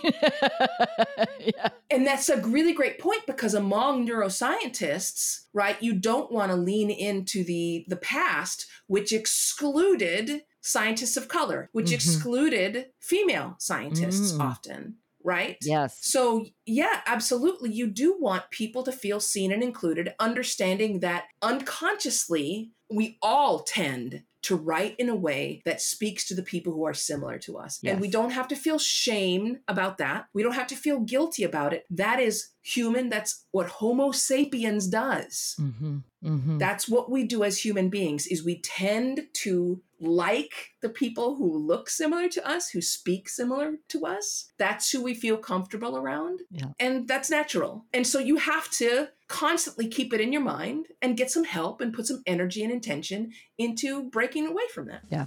yeah. 1.53 1.69
And 1.89 2.07
that's 2.07 2.29
a 2.29 2.37
really 2.37 2.71
great 2.71 2.97
point 2.97 3.25
because 3.27 3.53
among 3.53 4.07
neuroscientists, 4.07 5.41
right, 5.53 5.75
you 5.83 5.93
don't 5.93 6.31
want 6.31 6.51
to 6.51 6.55
lean 6.57 6.89
into 6.89 7.43
the 7.43 7.83
the 7.89 7.97
past, 7.97 8.65
which 8.87 9.11
excluded 9.11 10.43
scientists 10.61 11.17
of 11.17 11.27
color, 11.27 11.69
which 11.73 11.87
Mhm. 11.91 11.95
excluded 11.95 12.91
female 12.99 13.55
scientists 13.59 14.31
Mm. 14.33 14.39
often, 14.39 14.95
right? 15.23 15.57
Yes. 15.61 15.97
So, 16.01 16.45
yeah, 16.65 17.01
absolutely. 17.05 17.71
You 17.71 17.87
do 17.87 18.15
want 18.19 18.49
people 18.51 18.83
to 18.83 18.91
feel 18.91 19.19
seen 19.19 19.51
and 19.51 19.61
included, 19.63 20.13
understanding 20.19 20.99
that 21.01 21.25
unconsciously, 21.41 22.71
we 22.89 23.17
all 23.21 23.59
tend 23.63 24.23
to 24.43 24.55
write 24.55 24.95
in 24.97 25.07
a 25.07 25.15
way 25.15 25.61
that 25.65 25.79
speaks 25.79 26.27
to 26.27 26.33
the 26.33 26.41
people 26.41 26.73
who 26.73 26.83
are 26.83 26.95
similar 26.95 27.37
to 27.37 27.57
us. 27.57 27.79
And 27.83 28.01
we 28.01 28.07
don't 28.07 28.31
have 28.31 28.47
to 28.47 28.55
feel 28.55 28.79
shame 28.79 29.59
about 29.67 29.99
that. 29.99 30.25
We 30.33 30.41
don't 30.41 30.53
have 30.55 30.65
to 30.67 30.75
feel 30.75 30.99
guilty 31.01 31.43
about 31.43 31.73
it. 31.73 31.85
That 31.91 32.19
is 32.19 32.49
human. 32.63 33.09
That's 33.09 33.45
what 33.51 33.67
Homo 33.69 34.11
sapiens 34.11 34.87
does. 34.87 35.53
hmm 35.57 35.97
hmm 36.23 36.57
That's 36.57 36.87
what 36.89 37.09
we 37.11 37.23
do 37.23 37.43
as 37.43 37.63
human 37.63 37.89
beings 37.89 38.25
is 38.27 38.43
we 38.43 38.61
tend 38.61 39.27
to 39.33 39.81
like 40.01 40.71
the 40.81 40.89
people 40.89 41.35
who 41.35 41.57
look 41.57 41.89
similar 41.89 42.27
to 42.29 42.47
us, 42.47 42.69
who 42.69 42.81
speak 42.81 43.29
similar 43.29 43.75
to 43.89 44.05
us. 44.05 44.51
That's 44.57 44.89
who 44.89 45.03
we 45.03 45.13
feel 45.13 45.37
comfortable 45.37 45.95
around. 45.95 46.41
Yeah. 46.49 46.69
And 46.79 47.07
that's 47.07 47.29
natural. 47.29 47.85
And 47.93 48.05
so 48.05 48.17
you 48.17 48.37
have 48.37 48.69
to 48.71 49.09
constantly 49.27 49.87
keep 49.87 50.11
it 50.11 50.19
in 50.19 50.33
your 50.33 50.41
mind 50.41 50.87
and 51.01 51.15
get 51.15 51.29
some 51.29 51.43
help 51.43 51.81
and 51.81 51.93
put 51.93 52.07
some 52.07 52.23
energy 52.25 52.63
and 52.63 52.73
intention 52.73 53.31
into 53.57 54.09
breaking 54.09 54.47
away 54.47 54.63
from 54.73 54.87
that. 54.87 55.03
Yeah. 55.09 55.25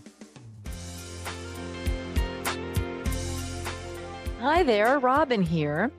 Hi 4.40 4.62
there, 4.62 4.98
Robin 4.98 5.40
here. 5.40 5.90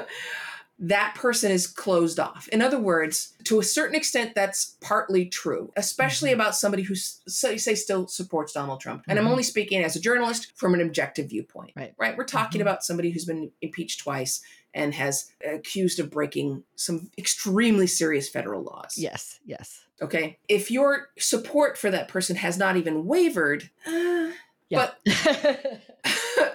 that 0.78 1.14
person 1.14 1.50
is 1.52 1.66
closed 1.66 2.18
off. 2.18 2.48
In 2.48 2.60
other 2.60 2.78
words, 2.80 3.32
to 3.44 3.60
a 3.60 3.62
certain 3.62 3.94
extent, 3.94 4.34
that's 4.34 4.76
partly 4.80 5.26
true, 5.26 5.72
especially 5.76 6.30
Mhm. 6.30 6.34
about 6.34 6.56
somebody 6.56 6.82
who, 6.82 6.94
say, 6.94 7.56
say 7.58 7.74
still 7.74 8.08
supports 8.08 8.52
Donald 8.52 8.80
Trump. 8.80 9.04
And 9.08 9.18
I'm 9.18 9.26
Mhm. 9.26 9.30
only 9.30 9.42
speaking 9.44 9.84
as 9.84 9.94
a 9.96 10.00
journalist 10.00 10.52
from 10.56 10.74
an 10.74 10.80
objective 10.80 11.28
viewpoint. 11.30 11.72
Right. 11.76 11.94
Right. 11.96 12.16
We're 12.16 12.24
talking 12.24 12.58
Mhm. 12.58 12.62
about 12.62 12.82
somebody 12.84 13.10
who's 13.10 13.24
been 13.24 13.52
impeached 13.62 14.00
twice 14.00 14.40
and 14.74 14.92
has 14.94 15.26
accused 15.46 16.00
of 16.00 16.10
breaking 16.10 16.64
some 16.74 17.08
extremely 17.16 17.86
serious 17.86 18.28
federal 18.28 18.62
laws. 18.64 18.94
Yes, 18.98 19.38
yes. 19.46 19.84
Okay. 20.02 20.38
If 20.48 20.72
your 20.72 21.10
support 21.18 21.78
for 21.78 21.90
that 21.92 22.08
person 22.08 22.34
has 22.36 22.58
not 22.58 22.76
even 22.76 23.04
wavered, 23.06 23.70
uh, 23.86 24.30
Yeah. 24.70 24.90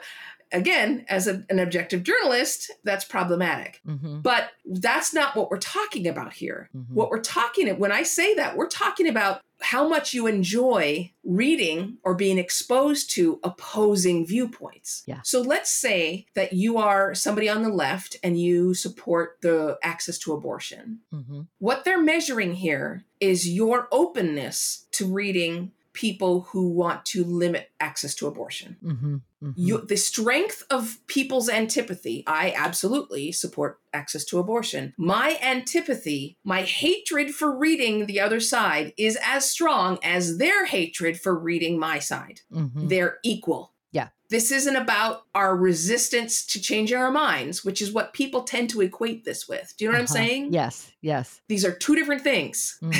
again, 0.51 1.05
as 1.07 1.27
a- 1.27 1.45
an 1.49 1.59
objective 1.59 2.03
journalist, 2.03 2.71
that's 2.83 3.05
problematic. 3.05 3.81
mm-hmm. 3.87 4.21
But 4.21 4.51
that's 4.65 5.13
not 5.13 5.35
what 5.35 5.49
we're 5.49 5.57
talking 5.57 6.07
about 6.07 6.33
here. 6.33 6.69
Mhm. 6.75 6.91
What 6.93 7.09
we're 7.09 7.21
talking 7.21 7.67
when 7.77 7.91
I 7.91 8.03
say 8.03 8.33
that, 8.35 8.55
we're 8.57 8.67
talking 8.67 9.07
about 9.07 9.41
how 9.61 9.87
much 9.87 10.13
you 10.13 10.25
enjoy 10.25 11.11
reading 11.23 11.97
or 12.03 12.15
being 12.15 12.37
exposed 12.37 13.09
to 13.11 13.39
opposing 13.43 14.25
viewpoints. 14.25 15.03
Yeah. 15.05 15.19
So 15.23 15.41
let's 15.41 15.69
say 15.69 16.25
that 16.33 16.53
you 16.53 16.77
are 16.77 17.13
somebody 17.13 17.49
on 17.49 17.63
the 17.63 17.69
left 17.69 18.15
and 18.23 18.39
you 18.39 18.73
support 18.73 19.37
the 19.41 19.77
access 19.83 20.17
to 20.19 20.31
abortion. 20.33 20.99
Mm-hmm. 21.13 21.41
What 21.57 21.83
they're 21.83 22.01
measuring 22.01 22.53
here 22.53 23.03
is 23.19 23.49
your 23.49 23.89
openness 23.91 24.87
to 24.93 25.05
reading 25.05 25.73
people 25.99 26.47
who 26.51 26.69
want 26.69 27.03
to 27.03 27.25
limit 27.25 27.71
access 27.81 28.15
to 28.15 28.25
abortion. 28.25 28.77
Mm-hmm. 28.81 29.17
You, 29.55 29.81
the 29.81 29.97
strength 29.97 30.63
of 30.69 30.97
people's 31.07 31.49
antipathy. 31.49 32.23
I 32.25 32.53
absolutely 32.55 33.33
support 33.33 33.79
access 33.93 34.23
to 34.25 34.39
abortion. 34.39 34.93
My 34.97 35.37
antipathy, 35.41 36.37
my 36.45 36.61
hatred 36.61 37.31
for 37.31 37.53
reading 37.53 38.05
the 38.05 38.21
other 38.21 38.39
side 38.39 38.93
is 38.97 39.17
as 39.21 39.51
strong 39.51 39.99
as 40.01 40.37
their 40.37 40.65
hatred 40.65 41.19
for 41.19 41.37
reading 41.37 41.77
my 41.77 41.99
side. 41.99 42.39
mm-hmm. 42.49 42.87
They're 42.87 43.17
equal. 43.23 43.73
Yeah. 43.91 44.09
This 44.29 44.51
isn't 44.51 44.75
about 44.75 45.23
our 45.33 45.55
resistance 45.55 46.45
to 46.47 46.61
changing 46.61 46.95
our 46.99 47.09
minds, 47.09 47.65
which 47.65 47.81
is 47.81 47.91
what 47.91 48.13
people 48.13 48.43
tend 48.43 48.69
to 48.69 48.81
equate 48.81 49.25
this 49.25 49.47
with. 49.49 49.73
Do 49.75 49.83
you 49.85 49.89
know 49.89 49.95
what 49.95 50.01
I'm 50.01 50.07
saying? 50.07 50.53
Yes, 50.53 50.91
yes. 51.01 51.41
These 51.47 51.65
are 51.65 51.71
two 51.71 51.95
different 51.95 52.21
things. 52.21 52.77
Mm. 52.83 52.91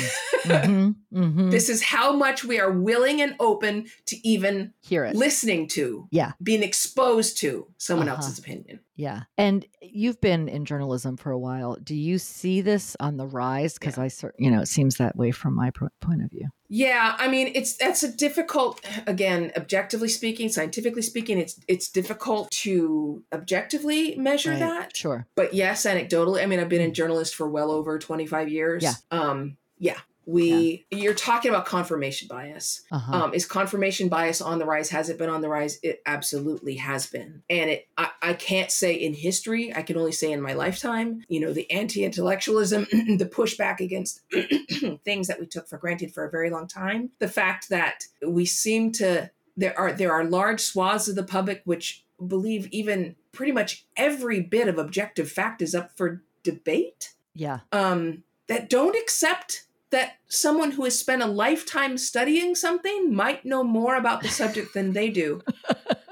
Mm-hmm. 0.44 0.90
Mm-hmm. 1.20 1.50
This 1.50 1.68
is 1.68 1.82
how 1.82 2.12
much 2.12 2.44
we 2.44 2.58
are 2.60 2.70
willing 2.72 3.20
and 3.20 3.34
open 3.40 3.86
to 4.06 4.16
even 4.26 4.72
Hear 4.80 5.04
it. 5.04 5.14
listening 5.14 5.68
to, 5.68 6.08
Yeah. 6.10 6.32
being 6.42 6.62
exposed 6.62 7.38
to 7.38 7.66
someone 7.78 8.08
Uh-huh. 8.08 8.16
else's 8.16 8.38
opinion. 8.38 8.80
Yeah. 8.96 9.22
And 9.36 9.66
you've 9.82 10.20
been 10.20 10.48
in 10.48 10.64
journalism 10.64 11.16
for 11.16 11.30
a 11.30 11.38
while. 11.38 11.76
Do 11.82 11.94
you 11.94 12.18
see 12.18 12.60
this 12.62 12.96
on 13.00 13.16
the 13.16 13.26
rise? 13.26 13.74
Because 13.78 13.98
I, 13.98 14.10
you 14.38 14.50
know, 14.50 14.60
it 14.62 14.68
seems 14.68 14.96
that 14.96 15.14
way 15.16 15.30
from 15.30 15.54
my 15.54 15.70
point 15.70 16.22
of 16.24 16.30
view. 16.30 16.48
Yeah, 16.72 17.16
I 17.18 17.26
mean, 17.26 17.50
it's 17.56 17.76
that's 17.76 18.04
a 18.04 18.12
difficult. 18.12 18.80
Again, 19.08 19.50
objectively 19.56 20.08
speaking, 20.08 20.48
scientifically 20.48 21.02
speaking, 21.02 21.36
it's 21.36 21.58
it's 21.66 21.90
difficult 21.90 22.48
to 22.62 23.24
objectively 23.32 24.14
measure 24.16 24.50
Right. 24.50 24.60
that. 24.60 24.96
Sure. 24.96 25.26
But 25.34 25.52
yes, 25.52 25.84
anecdotally, 25.84 26.42
I 26.42 26.46
mean, 26.46 26.60
I've 26.60 26.68
been 26.68 26.88
a 26.88 26.90
journalist 26.92 27.34
for 27.34 27.48
well 27.48 27.72
over 27.72 27.98
twenty 27.98 28.24
five 28.24 28.48
years. 28.48 28.84
Yeah. 28.84 28.94
Um. 29.10 29.56
Yeah. 29.78 29.98
We. 30.30 30.86
You're 30.90 31.14
talking 31.14 31.50
about 31.50 31.66
confirmation 31.66 32.28
bias. 32.28 32.82
Uh-huh. 32.90 33.24
Um, 33.24 33.34
is 33.34 33.46
confirmation 33.46 34.08
bias 34.08 34.40
on 34.40 34.58
the 34.58 34.64
rise? 34.64 34.90
Has 34.90 35.08
it 35.08 35.18
been 35.18 35.30
on 35.30 35.40
the 35.40 35.48
rise? 35.48 35.78
It 35.82 36.02
absolutely 36.06 36.76
has 36.76 37.06
been. 37.06 37.42
And 37.50 37.70
it 37.70 37.88
I, 37.96 38.10
I 38.22 38.34
can't 38.34 38.70
say 38.70 38.94
in 38.94 39.14
history, 39.14 39.74
I 39.74 39.82
can 39.82 39.96
only 39.96 40.12
say 40.12 40.32
in 40.32 40.40
my 40.40 40.52
lifetime, 40.52 41.24
you 41.28 41.40
know, 41.40 41.52
the 41.52 41.70
anti-intellectualism, 41.70 42.86
the 42.90 43.30
pushback 43.30 43.80
against 43.80 44.20
things 45.04 45.28
that 45.28 45.40
we 45.40 45.46
took 45.46 45.68
for 45.68 45.78
granted 45.78 46.12
for 46.12 46.24
a 46.24 46.30
very 46.30 46.50
long 46.50 46.66
time. 46.66 47.10
The 47.18 47.28
fact 47.28 47.68
that 47.70 48.04
we 48.26 48.46
seem 48.46 48.92
to 48.92 49.30
there 49.56 49.78
are 49.78 49.92
there 49.92 50.12
are 50.12 50.24
large 50.24 50.60
swaths 50.60 51.08
of 51.08 51.16
the 51.16 51.22
public 51.22 51.62
which 51.64 52.04
believe 52.26 52.68
even 52.70 53.16
pretty 53.32 53.52
much 53.52 53.84
every 53.96 54.40
bit 54.40 54.68
of 54.68 54.78
objective 54.78 55.30
fact 55.30 55.62
is 55.62 55.74
up 55.74 55.96
for 55.96 56.22
debate 56.42 57.14
yeah. 57.34 57.60
um, 57.72 58.22
that 58.48 58.68
don't 58.68 58.96
accept 58.96 59.64
that 59.90 60.14
someone 60.28 60.70
who 60.70 60.84
has 60.84 60.98
spent 60.98 61.22
a 61.22 61.26
lifetime 61.26 61.98
studying 61.98 62.54
something 62.54 63.12
might 63.14 63.44
know 63.44 63.64
more 63.64 63.96
about 63.96 64.22
the 64.22 64.28
subject 64.28 64.74
than 64.74 64.92
they 64.92 65.10
do. 65.10 65.40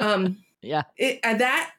Um, 0.01 0.39
Yeah. 0.63 0.83
it, 0.97 1.19
and 1.25 1.41
that, 1.41 1.73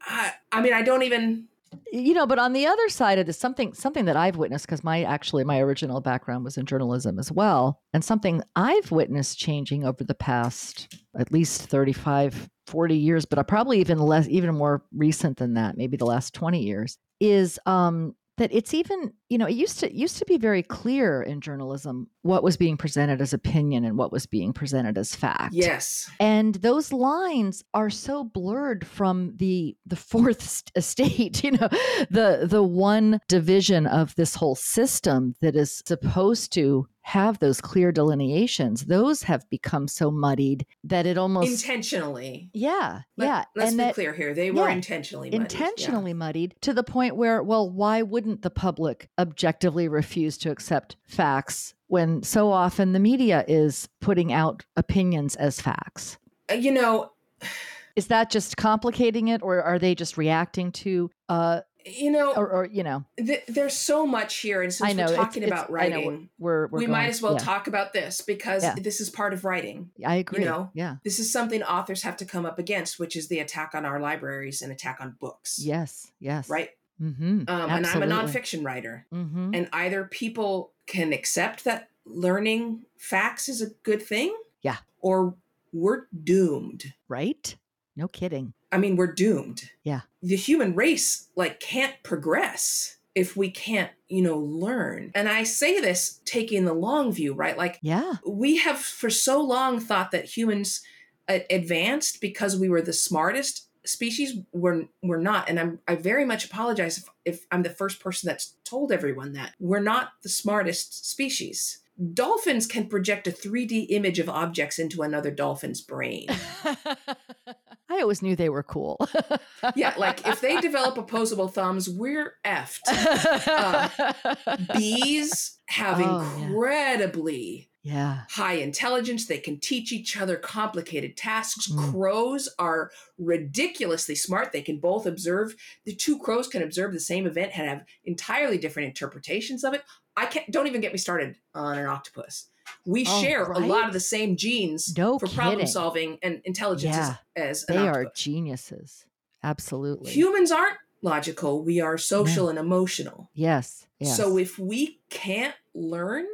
I, 0.00 0.32
I 0.50 0.62
mean, 0.62 0.72
I 0.72 0.80
don't 0.80 1.02
even. 1.02 1.46
you 1.92 2.14
know 2.14 2.26
but 2.26 2.38
on 2.38 2.54
the 2.54 2.66
other 2.66 2.88
side 2.88 3.18
of 3.18 3.26
this 3.26 3.38
something 3.38 3.74
something 3.74 4.06
that 4.06 4.16
i've 4.16 4.36
witnessed 4.36 4.64
because 4.66 4.82
my 4.82 5.02
actually 5.04 5.44
my 5.44 5.60
original 5.60 6.00
background 6.00 6.42
was 6.42 6.56
in 6.56 6.64
journalism 6.64 7.18
as 7.18 7.30
well 7.30 7.80
and 7.92 8.02
something 8.02 8.42
i've 8.56 8.90
witnessed 8.90 9.38
changing 9.38 9.84
over 9.84 10.02
the 10.04 10.14
past 10.14 10.88
at 11.18 11.30
least 11.30 11.62
35 11.62 12.48
40 12.66 12.96
years 12.96 13.26
but 13.26 13.46
probably 13.46 13.78
even 13.78 13.98
less 13.98 14.26
even 14.28 14.54
more 14.54 14.82
recent 14.94 15.36
than 15.36 15.52
that 15.54 15.76
maybe 15.76 15.96
the 15.98 16.06
last 16.06 16.32
20 16.32 16.62
years 16.62 16.96
is 17.20 17.58
um 17.66 18.14
that 18.38 18.52
it's 18.52 18.72
even 18.74 19.12
you 19.28 19.38
know 19.38 19.46
it 19.46 19.54
used 19.54 19.80
to 19.80 19.86
it 19.86 19.92
used 19.92 20.18
to 20.18 20.24
be 20.26 20.36
very 20.38 20.62
clear 20.62 21.22
in 21.22 21.40
journalism 21.40 22.08
what 22.22 22.42
was 22.44 22.56
being 22.56 22.76
presented 22.76 23.20
as 23.20 23.32
opinion 23.32 23.84
and 23.84 23.96
what 23.98 24.12
was 24.12 24.26
being 24.26 24.52
presented 24.52 24.96
as 24.98 25.14
fact 25.16 25.52
Yes. 25.52 26.10
and 26.20 26.54
those 26.56 26.92
lines 26.92 27.62
are 27.74 27.90
so 27.90 28.24
blurred 28.24 28.86
from 28.86 29.32
the 29.36 29.76
the 29.86 29.96
fourth 30.12 30.64
estate 30.76 31.44
uh, 31.44 31.46
you 31.48 31.50
know 31.52 31.68
the 32.10 32.46
the 32.48 32.62
one 32.62 33.20
division 33.28 33.86
of 33.86 34.14
this 34.16 34.34
whole 34.36 34.54
system 34.56 35.34
that 35.40 35.56
is 35.56 35.82
supposed 35.86 36.52
to 36.54 36.86
have 37.02 37.38
those 37.38 37.60
clear 37.60 37.92
delineations 37.92 38.86
those 38.86 39.22
have 39.22 39.48
become 39.48 39.86
so 39.86 40.10
muddied 40.10 40.66
that 40.82 41.06
it 41.06 41.16
almost 41.16 41.48
Intentionally. 41.64 42.50
yeah 42.52 43.02
Let- 43.16 43.26
yeah 43.26 43.44
Let's 43.54 43.70
and 43.70 43.78
be 43.78 43.84
that 43.84 43.94
clear 43.94 44.12
here. 44.12 44.34
They 44.34 44.50
were 44.50 44.68
yeah, 44.68 44.74
intentionally 44.74 45.30
muddied, 45.30 45.52
yeah. 45.52 45.66
intentionally 45.66 46.14
muddied 46.14 46.54
to 46.62 46.72
the 46.74 46.82
point 46.82 47.16
where 47.16 47.42
well 47.44 47.70
why 47.70 48.02
wouldn't 48.02 48.42
the 48.42 48.50
public 48.50 49.08
objectively 49.18 49.88
refuse 49.88 50.36
to 50.38 50.50
accept 50.50 50.96
facts 51.04 51.74
when 51.88 52.22
so 52.22 52.50
often 52.50 52.92
the 52.92 52.98
media 53.00 53.44
is 53.48 53.88
putting 54.00 54.32
out 54.32 54.64
opinions 54.76 55.36
as 55.36 55.60
facts 55.60 56.18
Uh, 56.50 56.54
You 56.54 56.72
know, 56.72 57.12
is 57.96 58.08
that 58.08 58.30
just 58.30 58.56
complicating 58.56 59.28
it 59.28 59.42
or 59.42 59.62
are 59.62 59.78
they 59.78 59.94
just 59.94 60.16
reacting 60.18 60.70
to 60.72 61.10
uh 61.28 61.60
you 61.88 62.10
know, 62.10 62.32
or, 62.34 62.50
or 62.50 62.64
you 62.66 62.82
know 62.82 63.04
th- 63.16 63.44
there's 63.46 63.72
so 63.76 64.04
much 64.08 64.38
here, 64.38 64.60
and 64.60 64.74
since 64.74 64.90
i 64.90 64.92
know 64.92 65.06
we're 65.06 65.14
talking 65.14 65.44
it's- 65.44 65.56
about 65.56 65.66
I 65.80 65.86
know, 65.88 65.96
writing, 65.96 66.28
we're, 66.36 66.66
we're 66.66 66.78
we 66.80 66.86
going- 66.86 66.90
might 66.98 67.08
as 67.10 67.22
well 67.22 67.34
yeah, 67.34 67.38
talk 67.38 67.68
about 67.68 67.92
this 67.92 68.22
because 68.22 68.64
Yeah. 68.64 68.74
this 68.74 69.00
is 69.00 69.08
part 69.08 69.32
of 69.32 69.44
writing. 69.44 69.90
i 70.04 70.16
agree 70.16 70.40
you 70.40 70.46
know, 70.46 70.70
yeah 70.74 70.96
This 71.04 71.20
is 71.20 71.30
something 71.30 71.62
authors 71.62 72.02
have 72.02 72.16
to 72.16 72.24
come 72.24 72.44
up 72.44 72.58
against, 72.58 72.98
which 72.98 73.14
is 73.14 73.28
the 73.28 73.38
attack 73.38 73.70
on 73.72 73.84
our 73.84 74.00
libraries 74.00 74.62
and 74.62 74.72
attack 74.72 74.98
on 75.00 75.14
books. 75.20 75.60
yes 75.62 76.10
yes 76.18 76.48
Right. 76.50 76.70
Mm-hmm 77.00 77.44
Um, 77.48 77.70
and 77.70 77.86
I'm 77.86 78.02
a 78.02 78.06
nonfiction 78.06 78.64
writer. 78.64 79.06
mm-hmm. 79.12 79.50
And 79.54 79.68
either 79.72 80.04
people 80.04 80.72
can 80.86 81.12
accept 81.12 81.64
that 81.64 81.88
learning 82.04 82.84
facts 82.96 83.48
is 83.48 83.60
a 83.62 83.70
good 83.82 84.02
thing. 84.02 84.34
Yeah. 84.62 84.78
Or 85.00 85.34
we're 85.72 86.06
doomed. 86.24 86.94
right 87.08 87.56
no 87.96 88.08
kidding 88.08 88.52
I 88.72 88.78
mean, 88.78 88.96
we're 88.96 89.12
doomed. 89.12 89.70
Yeah. 89.84 90.00
The 90.22 90.36
human 90.36 90.74
race 90.74 91.28
like 91.36 91.60
can't 91.60 91.94
progress 92.02 92.96
if 93.14 93.36
we 93.36 93.50
can't, 93.50 93.90
you 94.08 94.20
know, 94.20 94.38
learn. 94.38 95.12
And 95.14 95.28
I 95.28 95.44
say 95.44 95.80
this 95.80 96.20
taking 96.26 96.66
the 96.66 96.74
long 96.74 97.12
view, 97.12 97.32
right? 97.32 97.56
Like 97.56 97.78
yeah 97.82 98.14
we 98.26 98.58
have 98.58 98.78
for 98.78 99.08
so 99.10 99.40
long 99.40 99.80
thought 99.80 100.10
that 100.10 100.36
humans 100.36 100.82
advanced 101.28 102.20
because 102.20 102.56
we 102.56 102.68
were 102.68 102.82
the 102.82 102.92
smartest 102.92 103.68
species 103.86 104.38
we're 104.52 104.84
we're 105.02 105.20
not 105.20 105.48
and 105.48 105.58
i'm 105.60 105.78
i 105.88 105.94
very 105.94 106.24
much 106.24 106.44
apologize 106.44 106.98
if, 106.98 107.04
if 107.24 107.46
i'm 107.50 107.62
the 107.62 107.70
first 107.70 108.00
person 108.00 108.26
that's 108.28 108.54
told 108.64 108.90
everyone 108.92 109.32
that 109.32 109.54
we're 109.60 109.80
not 109.80 110.10
the 110.22 110.28
smartest 110.28 111.08
species. 111.10 111.80
Dolphins 112.12 112.66
can 112.66 112.88
project 112.88 113.26
a 113.26 113.30
3d 113.30 113.86
image 113.88 114.18
of 114.18 114.28
objects 114.28 114.78
into 114.78 115.00
another 115.02 115.30
dolphin's 115.30 115.80
brain. 115.80 116.26
I 117.88 118.00
always 118.02 118.20
knew 118.20 118.36
they 118.36 118.50
were 118.50 118.62
cool. 118.62 118.98
Yeah 119.74 119.94
like 119.96 120.26
if 120.26 120.40
they 120.42 120.60
develop 120.60 120.98
opposable 120.98 121.48
thumbs 121.48 121.88
we're 121.88 122.34
effed. 122.44 122.80
Uh, 124.46 124.56
bees 124.76 125.58
have 125.68 126.00
Oh, 126.00 126.20
incredibly 126.42 127.70
yeah 127.75 127.75
high 127.88 128.54
intelligence. 128.54 129.26
They 129.26 129.38
can 129.38 129.58
teach 129.58 129.92
each 129.92 130.16
other 130.16 130.36
complicated 130.36 131.16
tasks. 131.16 131.68
Mm. 131.70 131.92
Crows 131.92 132.48
are 132.58 132.90
ridiculously 133.18 134.14
smart. 134.14 134.52
They 134.52 134.62
can 134.62 134.78
both 134.78 135.06
observe. 135.06 135.54
The 135.84 135.94
two 135.94 136.18
crows 136.18 136.48
can 136.48 136.62
observe 136.62 136.92
the 136.92 137.00
same 137.00 137.26
event 137.26 137.52
and 137.54 137.68
have 137.68 137.84
entirely 138.04 138.58
different 138.58 138.88
interpretations 138.88 139.64
of 139.64 139.74
it. 139.74 139.82
I 140.16 140.26
can't. 140.26 140.50
Don't 140.50 140.66
even 140.66 140.80
get 140.80 140.92
me 140.92 140.98
started 140.98 141.36
on 141.54 141.78
an 141.78 141.86
octopus. 141.86 142.46
We 142.84 143.04
Oh, 143.08 143.22
share 143.22 143.44
a 143.52 143.58
lot 143.60 143.86
of 143.86 143.92
the 143.92 144.00
same 144.00 144.36
genes 144.36 144.96
No 144.96 145.18
for 145.18 145.28
problem 145.28 145.66
solving 145.66 146.18
and 146.22 146.40
intelligence 146.44 146.96
Yeah. 146.96 147.16
as, 147.36 147.62
as 147.62 147.66
they 147.66 147.76
are 147.88 148.06
geniuses 148.14 149.04
absolutely 149.44 150.10
Humans 150.10 150.50
aren't 150.50 150.76
logical. 151.00 151.62
We 151.62 151.80
are 151.80 151.96
social 151.96 152.48
and 152.48 152.58
emotional. 152.58 153.30
yes 153.34 153.86
yes 154.00 154.16
So 154.16 154.36
if 154.36 154.58
we 154.58 154.98
can't 155.10 155.54
learn, 155.74 156.26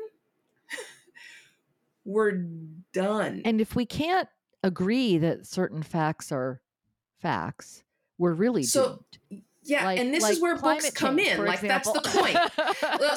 we're 2.04 2.32
done. 2.92 3.42
and 3.44 3.60
if 3.60 3.74
we 3.76 3.86
can't 3.86 4.28
agree 4.62 5.18
that 5.18 5.46
certain 5.46 5.82
facts 5.82 6.30
are 6.32 6.60
facts 7.20 7.84
we're 8.18 8.32
really 8.34 8.62
So, 8.62 9.04
doomed. 9.30 9.42
Yeah, 9.64 9.84
Like- 9.84 9.98
and 10.00 10.12
this 10.12 10.22
like 10.22 10.32
is 10.34 10.40
where 10.40 10.56
books 10.56 10.90
come 10.90 11.16
change, 11.18 11.38
in. 11.38 11.44
Like 11.44 11.60
that's 11.60 11.90
the 11.90 12.00
point. 12.00 12.36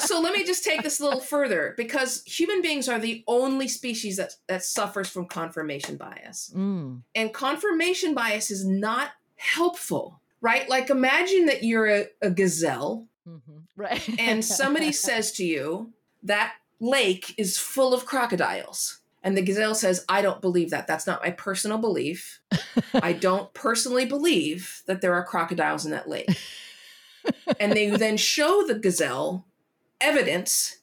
So 0.00 0.20
let 0.20 0.32
me 0.32 0.44
just 0.44 0.62
take 0.64 0.82
this 0.82 1.00
a 1.00 1.04
little 1.04 1.20
further 1.20 1.74
because 1.76 2.22
human 2.24 2.62
beings 2.62 2.88
are 2.88 2.98
the 3.00 3.24
only 3.26 3.66
species 3.68 4.16
that 4.16 4.32
that 4.48 4.62
suffers 4.64 5.08
from 5.08 5.26
confirmation 5.26 5.96
bias. 5.96 6.52
Mm, 6.56 7.02
And 7.14 7.32
confirmation 7.34 8.14
bias 8.14 8.50
is 8.50 8.64
not 8.66 9.10
helpful, 9.36 10.20
right? 10.40 10.68
Like 10.68 10.88
imagine 10.90 11.46
that 11.46 11.62
you're 11.64 11.86
a, 11.88 12.06
a 12.22 12.30
gazelle 12.30 13.06
mhm, 13.28 13.64
right 13.76 14.08
and 14.18 14.44
somebody 14.44 14.92
says 15.06 15.32
to 15.32 15.44
you 15.44 15.92
that 16.22 16.54
lake 16.80 17.34
is 17.38 17.58
full 17.58 17.94
of 17.94 18.06
crocodiles. 18.06 19.00
And 19.22 19.36
the 19.36 19.42
gazelle 19.42 19.74
says, 19.74 20.04
I 20.08 20.22
don't 20.22 20.40
believe 20.40 20.70
that. 20.70 20.86
That's 20.86 21.06
not 21.06 21.22
my 21.22 21.30
personal 21.30 21.78
belief. 21.78 22.40
I 22.94 23.12
don't 23.12 23.52
personally 23.54 24.06
believe 24.06 24.82
that 24.86 25.00
there 25.00 25.14
are 25.14 25.24
crocodiles 25.24 25.84
in 25.84 25.90
that 25.90 26.08
lake. 26.08 26.28
and 27.58 27.72
they 27.72 27.90
then 27.96 28.16
show 28.16 28.64
the 28.66 28.78
gazelle 28.78 29.46
evidence 30.00 30.76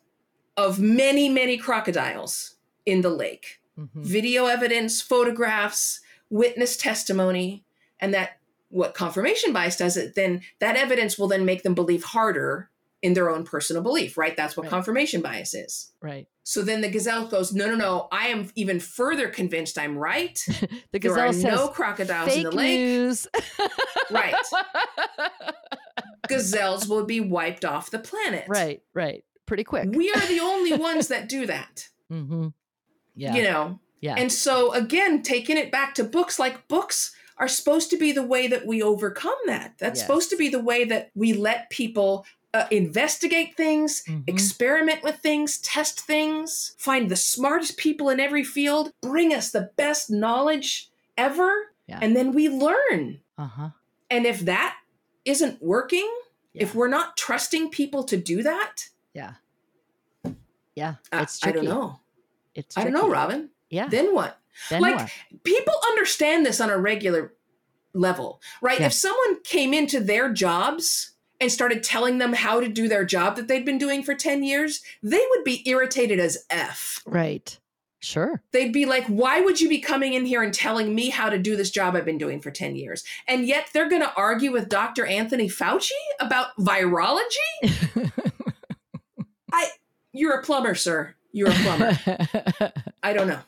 of 0.58 0.80
many, 0.80 1.30
many 1.30 1.58
crocodiles 1.58 2.56
in 2.86 3.02
the 3.02 3.10
lake 3.10 3.60
Mhm, 3.80 4.04
video 4.04 4.46
evidence, 4.46 5.02
photographs, 5.02 6.00
witness 6.30 6.78
testimony, 6.78 7.64
and 8.00 8.14
that 8.14 8.38
what 8.70 8.94
confirmation 8.94 9.52
bias 9.54 9.78
does 9.78 9.98
it 9.98 10.16
then 10.16 10.42
that 10.60 10.76
evidence 10.76 11.18
will 11.18 11.28
then 11.28 11.46
make 11.46 11.64
them 11.64 11.74
believe 11.76 12.04
harder 12.04 12.70
in 13.04 13.14
their 13.14 13.30
own 13.30 13.44
personal 13.44 13.84
belief, 13.84 14.18
right? 14.18 14.36
That's 14.36 14.56
what 14.58 14.64
Right. 14.64 14.70
confirmation 14.72 15.22
bias 15.22 15.54
is. 15.54 15.92
right 16.02 16.26
So 16.44 16.62
then 16.64 16.82
the 16.82 16.90
gazelle 16.90 17.28
goes, 17.28 17.54
no, 17.54 17.68
no, 17.68 17.76
no, 17.76 18.08
I 18.12 18.28
am 18.30 18.50
even 18.56 18.80
further 18.80 19.28
convinced 19.30 19.78
I'm 19.78 19.98
right. 19.98 20.40
the 20.92 21.00
gazelle 21.00 21.16
There 21.18 21.28
are 21.28 21.34
says 21.34 21.44
no 21.44 21.68
crocodiles 21.68 22.36
in 22.36 22.44
the 22.44 22.52
lake. 22.52 22.80
news 22.80 23.28
Right. 24.12 24.36
Gazelles 26.28 26.88
will 26.88 27.06
be 27.06 27.20
wiped 27.20 27.66
off 27.66 27.92
the 27.92 28.00
planet. 28.00 28.46
right 28.48 28.82
right 28.94 29.24
pretty 29.46 29.64
quick 29.64 29.90
We 29.94 30.12
are 30.12 30.26
the 30.28 30.40
only 30.40 30.74
ones 30.74 31.10
that 31.10 31.28
do 31.30 31.46
that. 31.48 31.90
Mm-hmm. 32.12 32.48
yeah 33.16 33.36
You 33.36 33.44
know, 33.44 33.80
yeah 34.00 34.16
And 34.18 34.32
so, 34.32 34.72
again, 34.74 35.22
taking 35.22 35.58
it 35.58 35.72
back 35.72 35.96
to 35.96 36.04
books, 36.04 36.40
like 36.40 36.68
books 36.68 37.14
are 37.38 37.48
supposed 37.48 37.90
to 37.90 37.98
be 37.98 38.12
the 38.12 38.24
way 38.24 38.48
that 38.48 38.66
we 38.66 38.82
overcome 38.84 39.36
that. 39.48 39.74
That's 39.80 40.00
Yes. 40.00 40.08
supposed 40.08 40.30
to 40.30 40.38
be 40.38 40.50
the 40.50 40.60
way 40.64 40.86
that 40.86 41.10
we 41.16 41.34
let 41.34 41.70
people 41.70 42.26
uh, 42.54 42.68
investigate 42.70 43.56
things, 43.58 44.04
Mhm. 44.08 44.24
experiment 44.28 45.02
with 45.04 45.18
things, 45.18 45.58
test 45.60 46.00
things, 46.02 46.76
find 46.78 47.10
the 47.10 47.16
smartest 47.16 47.78
people 47.78 48.10
in 48.10 48.20
every 48.20 48.44
field, 48.44 48.94
bring 49.02 49.34
us 49.34 49.50
the 49.52 49.72
best 49.76 50.10
knowledge 50.12 50.92
ever, 51.18 51.74
Yeah. 51.88 52.00
and 52.02 52.16
then 52.16 52.32
we 52.34 52.50
learn. 52.50 53.22
uh-huh 53.38 53.70
And 54.12 54.26
if 54.28 54.42
that 54.42 54.78
isn't 55.26 55.62
working, 55.64 56.08
if 56.54 56.76
we're 56.76 56.88
not 56.88 57.18
trusting 57.18 57.70
people 57.72 58.04
to 58.04 58.18
do 58.18 58.44
that, 58.44 58.90
yeah 59.14 59.34
yeah 60.76 60.96
I- 61.12 61.22
it's 61.24 61.42
I 61.44 61.52
tricky 61.52 61.66
don't 61.68 61.76
know. 61.76 62.00
it's 62.56 62.78
I 62.78 62.84
don't 62.84 62.94
know. 62.94 63.10
Robin. 63.10 63.50
yeah 63.70 63.88
Then 63.88 64.14
what? 64.14 64.40
then 64.70 64.82
like 64.82 64.96
what? 64.98 65.10
people 65.44 65.74
understand 65.90 66.46
this 66.46 66.62
on 66.62 66.70
a 66.70 66.78
regular 66.78 67.34
level, 67.96 68.40
right? 68.62 68.80
Yeah. 68.80 68.88
If 68.88 68.94
someone 68.94 69.42
came 69.44 69.74
into 69.74 70.00
their 70.00 70.32
jobs 70.32 71.13
and 71.44 71.52
started 71.52 71.84
telling 71.84 72.18
them 72.18 72.34
how 72.34 72.60
to 72.60 72.68
do 72.68 72.88
their 72.88 73.06
job 73.06 73.36
that 73.36 73.48
they'd 73.48 73.66
been 73.66 73.78
doing 73.78 74.02
for 74.04 74.16
10 74.16 74.44
years, 74.44 74.82
they 75.04 75.24
would 75.30 75.44
be 75.44 75.62
irritated 75.70 76.20
as 76.20 76.46
F. 76.50 77.02
right 77.06 77.60
sure 78.00 78.42
They'd 78.52 78.74
be 78.74 78.86
like, 78.86 79.06
why 79.08 79.40
would 79.40 79.62
you 79.62 79.70
be 79.70 79.80
coming 79.80 80.14
in 80.14 80.26
here 80.26 80.44
and 80.44 80.54
telling 80.54 80.94
me 80.94 81.10
how 81.10 81.30
to 81.30 81.38
do 81.40 81.56
this 81.56 81.72
job 81.72 81.96
I've 81.96 82.04
been 82.04 82.18
doing 82.18 82.42
for 82.42 82.52
10 82.52 82.76
years? 82.76 83.04
And 83.30 83.46
yet 83.48 83.68
they're 83.74 83.88
going 83.88 84.02
to 84.02 84.14
argue 84.16 84.52
with 84.52 84.68
Dr. 84.68 85.06
Anthony 85.06 85.48
Fauci 85.48 85.92
about 86.20 86.48
virology? 86.60 87.32
I 89.54 89.68
you're 90.12 90.34
a 90.40 90.44
plumber, 90.44 90.76
sir. 90.76 91.16
You're 91.32 91.50
a 91.50 91.54
plumber. 91.54 91.98
I 93.04 93.14
don't 93.14 93.28
know. 93.28 93.40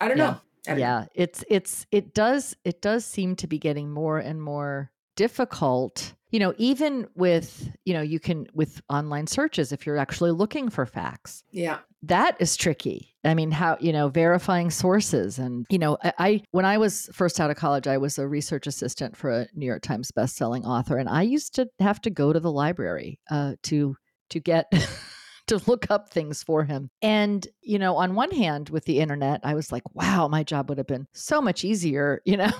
I 0.00 0.08
don't 0.08 0.16
Yeah. 0.18 0.24
know. 0.24 0.40
I 0.66 0.70
don't 0.70 0.78
know. 0.78 0.84
yeah 0.84 1.04
it's 1.14 1.44
it's 1.50 1.86
it 1.92 2.14
does 2.14 2.56
it 2.64 2.80
does 2.80 3.04
seem 3.04 3.36
to 3.36 3.46
be 3.46 3.58
getting 3.58 3.90
more 3.90 4.18
and 4.18 4.40
more 4.40 4.90
difficult 5.14 6.14
you 6.34 6.40
know 6.40 6.52
even 6.58 7.06
with 7.14 7.70
you 7.84 7.94
know 7.94 8.02
you 8.02 8.18
can 8.18 8.48
with 8.54 8.82
online 8.90 9.28
searches 9.28 9.70
if 9.70 9.86
you're 9.86 9.96
actually 9.96 10.32
looking 10.32 10.68
for 10.68 10.84
facts 10.84 11.44
Yeah. 11.52 11.78
that 12.02 12.36
is 12.40 12.56
tricky 12.56 13.14
i 13.24 13.34
mean 13.34 13.52
how 13.52 13.76
you 13.78 13.92
know 13.92 14.08
verifying 14.08 14.72
sources 14.72 15.38
and 15.38 15.64
you 15.70 15.78
know 15.78 15.96
I, 16.02 16.12
I 16.18 16.42
when 16.50 16.64
i 16.64 16.76
was 16.76 17.08
first 17.12 17.38
out 17.38 17.52
of 17.52 17.56
college 17.56 17.86
i 17.86 17.98
was 17.98 18.18
a 18.18 18.26
research 18.26 18.66
assistant 18.66 19.16
for 19.16 19.30
a 19.30 19.46
new 19.54 19.66
york 19.66 19.82
times 19.82 20.10
bestselling 20.10 20.64
author 20.64 20.98
and 20.98 21.08
i 21.08 21.22
used 21.22 21.54
to 21.54 21.68
have 21.78 22.00
to 22.00 22.10
go 22.10 22.32
to 22.32 22.40
the 22.40 22.50
library 22.50 23.20
uh, 23.30 23.52
to 23.64 23.94
to 24.30 24.40
get 24.40 24.66
to 25.48 25.62
look 25.66 25.90
up 25.90 26.10
things 26.10 26.42
for 26.42 26.64
him. 26.64 26.90
And, 27.02 27.46
you 27.62 27.78
know, 27.78 27.96
on 27.96 28.14
one 28.14 28.30
hand, 28.30 28.70
with 28.70 28.84
the 28.84 29.00
internet, 29.00 29.40
I 29.44 29.54
was 29.54 29.70
like, 29.72 29.82
wow, 29.94 30.28
my 30.28 30.42
job 30.42 30.68
would 30.68 30.78
have 30.78 30.86
been 30.86 31.06
so 31.12 31.40
much 31.40 31.64
easier, 31.64 32.22
you 32.26 32.36
know, 32.36 32.52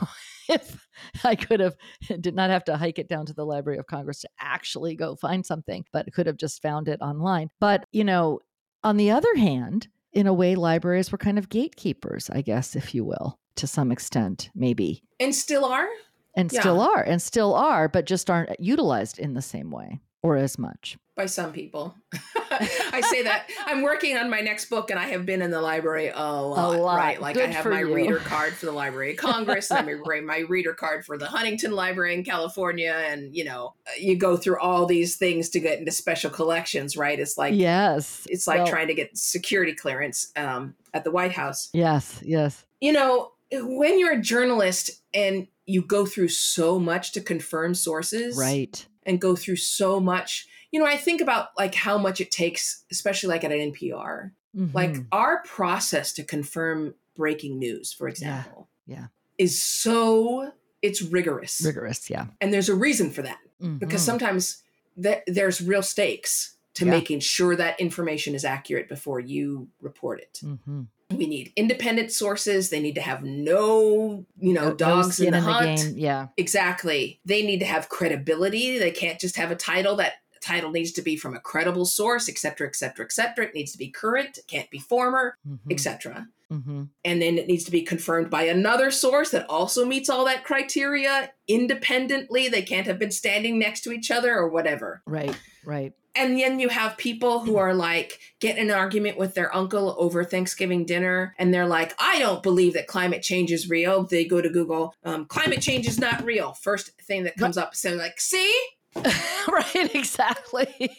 if 0.48 0.86
I 1.24 1.34
could 1.34 1.60
have 1.60 1.76
did 2.20 2.34
not 2.34 2.50
have 2.50 2.64
to 2.64 2.76
hike 2.76 2.98
it 2.98 3.08
down 3.08 3.26
to 3.26 3.34
the 3.34 3.46
Library 3.46 3.78
of 3.78 3.86
Congress 3.86 4.20
to 4.20 4.28
actually 4.40 4.94
go 4.96 5.16
find 5.16 5.44
something, 5.44 5.84
but 5.92 6.12
could 6.12 6.26
have 6.26 6.36
just 6.36 6.62
found 6.62 6.88
it 6.88 7.00
online. 7.00 7.50
But, 7.60 7.84
you 7.92 8.04
know, 8.04 8.40
on 8.82 8.96
the 8.96 9.10
other 9.10 9.34
hand, 9.36 9.88
in 10.12 10.26
a 10.26 10.34
way, 10.34 10.54
libraries 10.54 11.10
were 11.10 11.18
kind 11.18 11.38
of 11.38 11.48
gatekeepers, 11.48 12.30
I 12.30 12.42
guess, 12.42 12.76
if 12.76 12.94
you 12.94 13.04
will, 13.04 13.38
to 13.56 13.66
some 13.66 13.90
extent, 13.90 14.50
maybe. 14.54 15.02
And 15.18 15.34
still 15.34 15.64
are? 15.64 15.88
And 16.36 16.52
Yeah. 16.52 16.60
still 16.60 16.80
are, 16.80 17.02
and 17.02 17.20
still 17.20 17.54
are, 17.54 17.88
but 17.88 18.04
just 18.04 18.28
aren't 18.28 18.58
utilized 18.60 19.18
in 19.18 19.34
the 19.34 19.42
same 19.42 19.70
way 19.70 20.00
or 20.24 20.36
as 20.36 20.58
much. 20.58 20.96
by 21.16 21.26
some 21.26 21.52
people. 21.52 21.94
I 22.50 23.02
say 23.10 23.22
that 23.24 23.46
I'm 23.66 23.82
working 23.82 24.16
on 24.16 24.30
my 24.30 24.40
next 24.40 24.70
book 24.70 24.90
and 24.90 24.98
I 24.98 25.04
have 25.08 25.26
been 25.26 25.42
in 25.42 25.50
the 25.50 25.60
library 25.60 26.08
a 26.08 26.18
lot, 26.18 26.74
A 26.74 26.78
lot. 26.80 26.96
right? 26.96 27.20
Like 27.20 27.34
Good 27.34 27.50
I 27.50 27.52
have 27.52 27.66
my 27.66 27.80
you. 27.80 27.94
reader 27.94 28.16
card 28.20 28.54
for 28.54 28.64
the 28.64 28.72
Library 28.82 29.10
of 29.12 29.18
Congress 29.18 29.70
and 29.70 29.86
I 29.88 29.94
my, 30.06 30.20
my 30.20 30.38
reader 30.48 30.72
card 30.72 31.04
for 31.04 31.18
the 31.18 31.26
Huntington 31.26 31.72
Library 31.72 32.14
in 32.14 32.24
California 32.24 32.94
and 33.10 33.36
you 33.36 33.44
know, 33.44 33.74
you 34.00 34.16
go 34.16 34.36
through 34.38 34.58
all 34.60 34.86
these 34.86 35.16
things 35.16 35.50
to 35.50 35.60
get 35.60 35.78
into 35.78 35.92
special 35.92 36.30
collections, 36.30 36.96
right? 36.96 37.20
It's 37.20 37.36
like 37.36 37.54
yes. 37.54 38.26
it's 38.30 38.46
like 38.46 38.60
Well, 38.60 38.66
trying 38.68 38.88
to 38.88 38.94
get 38.94 39.16
security 39.16 39.74
clearance 39.74 40.32
um, 40.36 40.74
at 40.94 41.04
the 41.04 41.10
White 41.10 41.32
House. 41.32 41.68
Yes, 41.74 42.20
yes. 42.24 42.64
You 42.80 42.92
know, 42.94 43.32
when 43.52 43.98
you're 43.98 44.14
a 44.14 44.20
journalist 44.22 44.90
and 45.12 45.48
you 45.66 45.82
go 45.82 46.06
through 46.06 46.28
so 46.28 46.78
much 46.78 47.12
to 47.12 47.20
confirm 47.20 47.74
sources, 47.74 48.38
Right. 48.38 48.86
And 49.06 49.20
go 49.20 49.36
through 49.36 49.56
so 49.56 50.00
much. 50.00 50.46
You 50.70 50.80
know, 50.80 50.86
I 50.86 50.96
think 50.96 51.20
about 51.20 51.48
like 51.56 51.74
how 51.74 51.98
much 51.98 52.20
it 52.20 52.30
takes, 52.30 52.84
especially 52.90 53.28
like 53.28 53.44
at 53.44 53.52
an 53.52 53.72
NPR, 53.72 54.32
like 54.72 54.92
Mhm. 54.92 55.06
our 55.12 55.42
process 55.44 56.12
to 56.14 56.24
confirm 56.24 56.94
breaking 57.16 57.58
news, 57.58 57.92
for 57.92 58.08
example, 58.08 58.68
yeah. 58.86 59.06
is 59.38 59.60
so 59.60 60.52
it's 60.82 61.00
rigorous, 61.00 61.62
rigorous, 61.64 62.10
yeah. 62.10 62.26
and 62.40 62.52
there's 62.52 62.68
a 62.68 62.74
reason 62.74 63.10
for 63.10 63.22
that 63.22 63.38
because 63.78 64.02
Mhm. 64.02 64.04
sometimes 64.04 64.62
th- 65.02 65.22
there's 65.26 65.60
real 65.62 65.82
stakes 65.82 66.56
to 66.74 66.84
Yeah. 66.84 66.90
making 66.90 67.20
sure 67.20 67.54
that 67.56 67.78
information 67.80 68.34
is 68.34 68.44
accurate 68.44 68.88
before 68.88 69.20
you 69.20 69.68
report 69.80 70.20
it. 70.20 70.40
Mhm. 70.42 70.86
We 71.10 71.26
need 71.26 71.52
independent 71.54 72.10
sources. 72.10 72.70
They 72.70 72.80
need 72.80 72.94
to 72.96 73.00
have 73.00 73.22
no, 73.22 74.24
you 74.40 74.52
know, 74.52 74.62
No- 74.64 74.68
no 74.70 74.74
dogs 74.74 75.06
in 75.20 75.26
skin 75.26 75.32
the 75.32 75.40
hunt. 75.40 75.78
game. 75.78 75.94
Yeah. 75.98 76.28
Exactly. 76.36 77.20
They 77.24 77.42
need 77.42 77.60
to 77.60 77.66
have 77.66 77.88
credibility. 77.88 78.78
They 78.78 78.90
can't 78.90 79.20
just 79.20 79.36
have 79.36 79.50
a 79.50 79.56
title. 79.56 79.96
That 79.96 80.14
title 80.40 80.70
needs 80.70 80.92
to 80.92 81.02
be 81.02 81.16
from 81.16 81.34
a 81.34 81.40
credible 81.40 81.86
source, 81.86 82.28
et 82.28 82.38
cetera, 82.38 82.66
et 82.66 82.74
cetera, 82.76 83.04
et 83.04 83.12
cetera. 83.12 83.46
It 83.46 83.54
needs 83.54 83.72
to 83.72 83.78
be 83.78 83.88
current. 83.88 84.38
It 84.38 84.46
can't 84.46 84.70
be 84.70 84.78
former, 84.78 85.36
Mhm. 85.48 85.58
etc. 85.70 86.28
Mhm. 86.54 86.88
And 87.04 87.20
then 87.20 87.38
it 87.38 87.46
needs 87.46 87.64
to 87.64 87.70
be 87.70 87.82
confirmed 87.82 88.30
by 88.30 88.44
another 88.44 88.90
source 88.90 89.30
that 89.30 89.48
also 89.48 89.84
meets 89.84 90.08
all 90.08 90.24
that 90.26 90.44
criteria 90.44 91.32
independently. 91.48 92.48
They 92.48 92.62
can't 92.62 92.86
have 92.86 92.98
been 92.98 93.10
standing 93.10 93.58
next 93.58 93.82
to 93.82 93.92
each 93.92 94.10
other 94.10 94.34
or 94.34 94.48
whatever. 94.48 95.02
Right. 95.06 95.36
Right. 95.64 95.92
And 96.16 96.38
then 96.38 96.60
you 96.60 96.68
have 96.68 96.96
people 96.96 97.40
who 97.40 97.56
are 97.56 97.74
like 97.74 98.20
get 98.38 98.56
in 98.56 98.70
an 98.70 98.76
argument 98.76 99.18
with 99.18 99.34
their 99.34 99.54
uncle 99.54 99.96
over 99.98 100.22
Thanksgiving 100.22 100.84
dinner, 100.84 101.34
and 101.40 101.52
they're 101.52 101.66
like, 101.66 101.92
"I 101.98 102.20
don't 102.20 102.40
believe 102.40 102.74
that 102.74 102.86
climate 102.86 103.22
change 103.22 103.50
is 103.50 103.68
real." 103.68 104.04
They 104.04 104.24
go 104.24 104.40
to 104.40 104.48
Google, 104.48 104.94
um, 105.02 105.26
"Climate 105.26 105.60
change 105.60 105.88
is 105.88 105.98
not 105.98 106.24
real." 106.24 106.52
First 106.52 106.92
thing 107.02 107.24
that 107.24 107.36
comes 107.36 107.58
up, 107.58 107.74
saying 107.74 107.98
like, 107.98 108.20
"See." 108.20 108.54
right. 109.48 109.94
Exactly. 109.94 110.90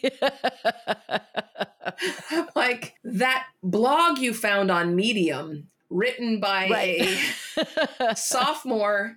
like 2.54 2.94
that 3.04 3.46
blog 3.62 4.18
you 4.18 4.34
found 4.34 4.70
on 4.70 4.94
Medium, 4.96 5.68
written 5.90 6.40
by 6.40 6.68
right. 6.68 7.18
a 8.00 8.16
sophomore 8.16 9.16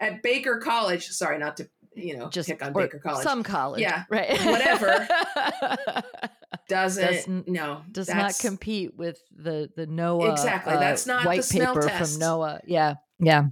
at 0.00 0.22
Baker 0.22 0.58
College. 0.58 1.08
Sorry, 1.08 1.38
not 1.38 1.56
to 1.58 1.68
you 1.94 2.16
know 2.16 2.28
Just 2.28 2.48
pick 2.48 2.64
on 2.64 2.72
Baker 2.72 2.98
College. 2.98 3.22
Some 3.22 3.42
college. 3.42 3.80
Yeah. 3.80 4.04
Right. 4.10 4.38
Whatever. 4.44 5.08
doesn't 6.68 7.04
doesn't- 7.04 7.48
no 7.48 7.82
Does 7.90 8.08
not 8.08 8.38
compete 8.38 8.96
with 8.96 9.20
the 9.34 9.70
the 9.76 9.86
NOAA. 9.86 10.32
Exactly, 10.32 10.74
uh, 10.74 10.80
that's 10.80 11.06
not 11.06 11.22
the 11.22 11.28
white 11.28 11.44
smell 11.44 11.74
paper 11.74 11.88
test. 11.88 12.14
from 12.14 12.22
NOAA. 12.22 12.60
Yeah. 12.66 12.94
Yeah. 13.18 13.44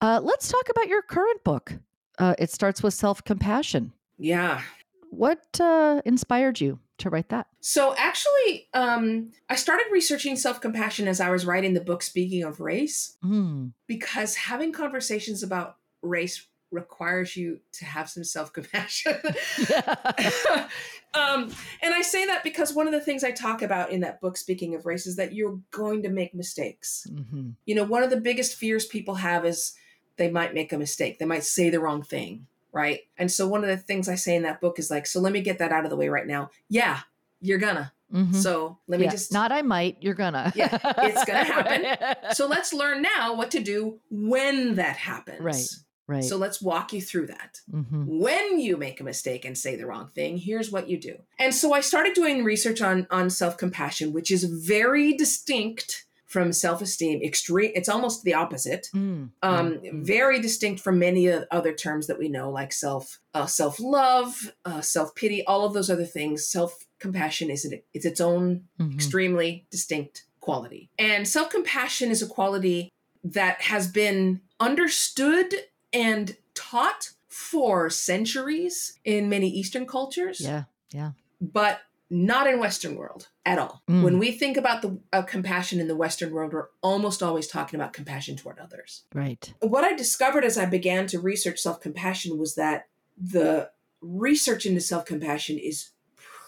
Uh, 0.00 0.20
let's 0.22 0.48
talk 0.48 0.68
about 0.68 0.88
your 0.88 1.02
current 1.02 1.44
book. 1.44 1.74
Uh, 2.18 2.34
it 2.38 2.50
starts 2.50 2.82
with 2.82 2.94
self 2.94 3.24
compassion. 3.24 3.92
Yeah. 4.18 4.62
What 5.10 5.60
uh, 5.60 6.00
inspired 6.04 6.60
you 6.60 6.78
to 6.98 7.10
write 7.10 7.28
that? 7.30 7.46
So 7.60 7.94
actually, 7.98 8.68
um, 8.74 9.30
I 9.50 9.56
started 9.56 9.84
researching 9.92 10.36
self 10.36 10.60
compassion 10.60 11.06
as 11.08 11.20
I 11.20 11.30
was 11.30 11.44
writing 11.44 11.74
the 11.74 11.80
book. 11.80 12.02
Speaking 12.02 12.42
of 12.44 12.60
race, 12.60 13.16
Mm. 13.24 13.72
because 13.86 14.36
having 14.36 14.72
conversations 14.72 15.42
about 15.42 15.76
race 16.02 16.46
requires 16.70 17.36
you 17.36 17.60
to 17.72 17.84
have 17.84 18.08
some 18.08 18.24
self 18.24 18.52
compassion. 18.52 19.12
um, 21.14 21.50
and 21.82 21.94
I 21.94 22.00
say 22.02 22.24
that 22.26 22.42
because 22.42 22.72
one 22.74 22.86
of 22.86 22.92
the 22.92 23.00
things 23.00 23.22
I 23.24 23.30
talk 23.32 23.60
about 23.62 23.90
in 23.90 24.00
that 24.00 24.20
book, 24.20 24.36
Speaking 24.36 24.74
of 24.74 24.86
Race, 24.86 25.06
is 25.06 25.16
that 25.16 25.34
you're 25.34 25.58
going 25.70 26.02
to 26.04 26.08
make 26.08 26.34
mistakes. 26.34 27.06
hmm 27.10 27.50
You 27.66 27.74
know, 27.74 27.84
one 27.84 28.02
of 28.02 28.10
the 28.10 28.20
biggest 28.20 28.56
fears 28.56 28.86
people 28.86 29.16
have 29.16 29.44
is 29.44 29.74
they 30.16 30.30
might 30.30 30.54
make 30.54 30.72
a 30.72 30.78
mistake, 30.78 31.18
they 31.18 31.24
might 31.24 31.44
say 31.44 31.70
the 31.70 31.80
wrong 31.80 32.02
thing, 32.02 32.46
right? 32.72 33.00
And 33.18 33.30
so, 33.30 33.46
one 33.48 33.62
of 33.64 33.68
the 33.70 33.76
things 33.76 34.08
I 34.08 34.14
say 34.16 34.34
in 34.36 34.42
that 34.42 34.60
book 34.60 34.78
is 34.78 34.90
like, 34.90 35.06
so 35.06 35.20
let 35.20 35.32
me 35.32 35.40
get 35.40 35.58
that 35.58 35.72
out 35.72 35.84
of 35.84 35.90
the 35.90 35.96
way 35.96 36.08
right 36.08 36.26
now. 36.26 36.50
Yeah, 36.68 37.00
you're 37.40 37.58
gonna. 37.58 37.92
hmm 38.10 38.32
So, 38.32 38.78
let 38.88 39.00
me 39.00 39.06
Yeah, 39.06 39.12
just. 39.12 39.32
Not 39.32 39.52
I 39.52 39.62
might, 39.62 39.96
you're 40.00 40.14
gonna. 40.14 40.52
Yeah, 40.54 40.78
it's 40.98 41.24
gonna 41.24 41.44
happen. 41.56 41.82
Right. 41.82 42.34
so, 42.36 42.46
let's 42.46 42.72
learn 42.72 43.02
now 43.02 43.34
what 43.34 43.50
to 43.52 43.60
do 43.60 43.98
when 44.10 44.74
that 44.76 44.96
happens. 44.96 45.40
Right. 45.40 45.68
right. 46.06 46.24
So, 46.24 46.36
let's 46.36 46.60
walk 46.62 46.92
you 46.92 47.00
through 47.02 47.26
that. 47.28 47.60
hmm 47.70 48.04
when 48.04 48.58
you 48.58 48.76
make 48.76 49.00
a 49.00 49.04
mistake 49.04 49.44
and 49.44 49.56
say 49.56 49.76
the 49.76 49.86
wrong 49.86 50.08
thing 50.08 50.36
here's 50.36 50.70
what 50.72 50.88
you 50.88 50.98
do 50.98 51.16
and 51.38 51.54
so 51.54 51.72
i 51.72 51.80
started 51.80 52.14
doing 52.14 52.42
research 52.44 52.82
on 52.82 53.06
on 53.10 53.30
self-compassion 53.30 54.12
which 54.12 54.30
is 54.30 54.42
very 54.44 55.14
distinct 55.14 56.01
from 56.32 56.52
self-esteem 56.52 57.20
extreme 57.22 57.70
it's 57.74 57.88
almost 57.88 58.24
the 58.24 58.34
opposite 58.34 58.88
Mm, 58.94 59.30
um 59.42 59.70
mm, 59.72 59.82
mm. 59.82 60.04
very 60.04 60.40
distinct 60.40 60.80
from 60.80 60.98
many 60.98 61.22
other 61.58 61.72
terms 61.74 62.06
that 62.06 62.18
we 62.18 62.28
know 62.28 62.50
like 62.50 62.72
self 62.72 63.20
uh, 63.34 63.46
self-love 63.46 64.52
uh, 64.64 64.80
self-pity 64.80 65.44
all 65.46 65.64
of 65.66 65.72
those 65.74 65.90
other 65.90 66.06
things 66.06 66.46
self-compassion 66.46 67.50
is 67.50 67.64
it 67.66 67.84
it's 67.94 68.06
its 68.06 68.20
own 68.20 68.64
Mhm. 68.80 68.94
extremely 68.94 69.66
distinct 69.70 70.24
quality. 70.40 70.90
And 70.98 71.26
self 71.28 71.50
compassion 71.50 72.10
is 72.10 72.20
a 72.22 72.26
quality 72.26 72.88
that 73.24 73.60
has 73.62 73.86
been 73.86 74.40
understood 74.58 75.54
and 75.92 76.36
taught 76.54 77.10
for 77.28 77.88
centuries 77.90 78.98
in 79.04 79.28
many 79.28 79.48
Eastern 79.48 79.86
cultures, 79.86 80.40
Yeah, 80.40 80.64
Yeah. 80.90 81.12
but 81.40 81.80
not 82.12 82.46
in 82.46 82.60
Western 82.60 82.94
world 82.94 83.28
at 83.46 83.58
all. 83.58 83.82
Mm. 83.88 84.02
When 84.04 84.18
we 84.18 84.32
think 84.32 84.58
about 84.58 84.82
the 84.82 85.00
uh, 85.14 85.22
compassion 85.22 85.80
in 85.80 85.88
the 85.88 85.96
Western 85.96 86.30
world, 86.30 86.52
we're 86.52 86.68
almost 86.82 87.22
always 87.22 87.46
talking 87.46 87.80
about 87.80 87.94
compassion 87.94 88.36
toward 88.36 88.58
others. 88.58 89.04
Right. 89.14 89.52
What 89.60 89.82
I 89.82 89.94
discovered 89.94 90.44
as 90.44 90.58
I 90.58 90.66
began 90.66 91.06
to 91.08 91.18
research 91.18 91.58
self 91.58 91.80
compassion 91.80 92.38
was 92.38 92.54
that 92.56 92.88
the 93.16 93.70
research 94.02 94.66
into 94.66 94.82
self 94.82 95.06
compassion 95.06 95.58
is 95.58 95.88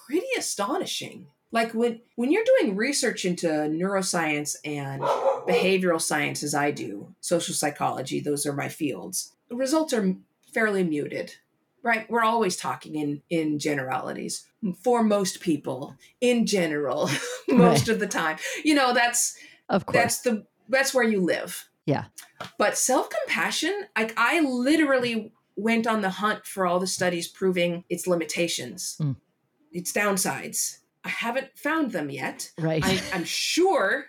pretty 0.07 0.27
astonishing. 0.37 1.29
Like 1.51 1.73
when 1.73 2.03
when 2.17 2.31
you're 2.31 2.45
doing 2.59 2.77
research 2.77 3.25
into 3.25 3.47
neuroscience 3.47 4.57
and 4.67 5.01
behavioral 5.01 6.01
science 6.01 6.43
as 6.43 6.55
I 6.55 6.73
do, 6.73 7.15
social 7.21 7.55
psychology, 7.55 8.21
those 8.21 8.45
are 8.45 8.53
my 8.53 8.69
fields. 8.69 9.33
The 9.49 9.57
results 9.57 9.95
are 9.95 10.15
fairly 10.53 10.85
muted. 10.85 11.37
Right? 11.85 12.11
We're 12.11 12.25
always 12.25 12.57
talking 12.57 12.97
in 12.97 13.23
in 13.31 13.59
generalities. 13.61 14.47
For 14.83 15.05
most 15.05 15.41
people, 15.41 15.97
in 16.21 16.47
general, 16.47 17.11
most 17.49 17.89
of 17.91 18.01
the 18.01 18.07
time. 18.09 18.39
You 18.65 18.75
know, 18.75 18.93
that's 18.95 19.37
Of 19.69 19.85
course. 19.87 19.95
that's 19.97 20.21
the 20.23 20.47
that's 20.69 20.95
where 20.95 21.05
you 21.05 21.21
live 21.21 21.69
Yeah. 21.87 22.05
but 22.59 22.79
self-compassion 22.79 23.75
like 23.99 24.15
i 24.17 24.41
literally 24.41 25.31
went 25.57 25.87
on 25.87 26.01
the 26.01 26.09
hunt 26.09 26.47
for 26.47 26.65
all 26.67 26.81
the 26.81 26.87
studies 26.87 27.29
proving 27.29 27.85
its 27.91 28.07
limitations 28.07 28.97
Mm. 28.99 29.17
its 29.73 29.93
downsides 29.93 30.79
i 31.05 31.09
haven't 31.09 31.49
found 31.57 31.93
them 31.93 32.09
yet 32.11 32.51
right. 32.59 32.83
I, 32.85 33.01
i'm 33.13 33.25
sure 33.25 34.07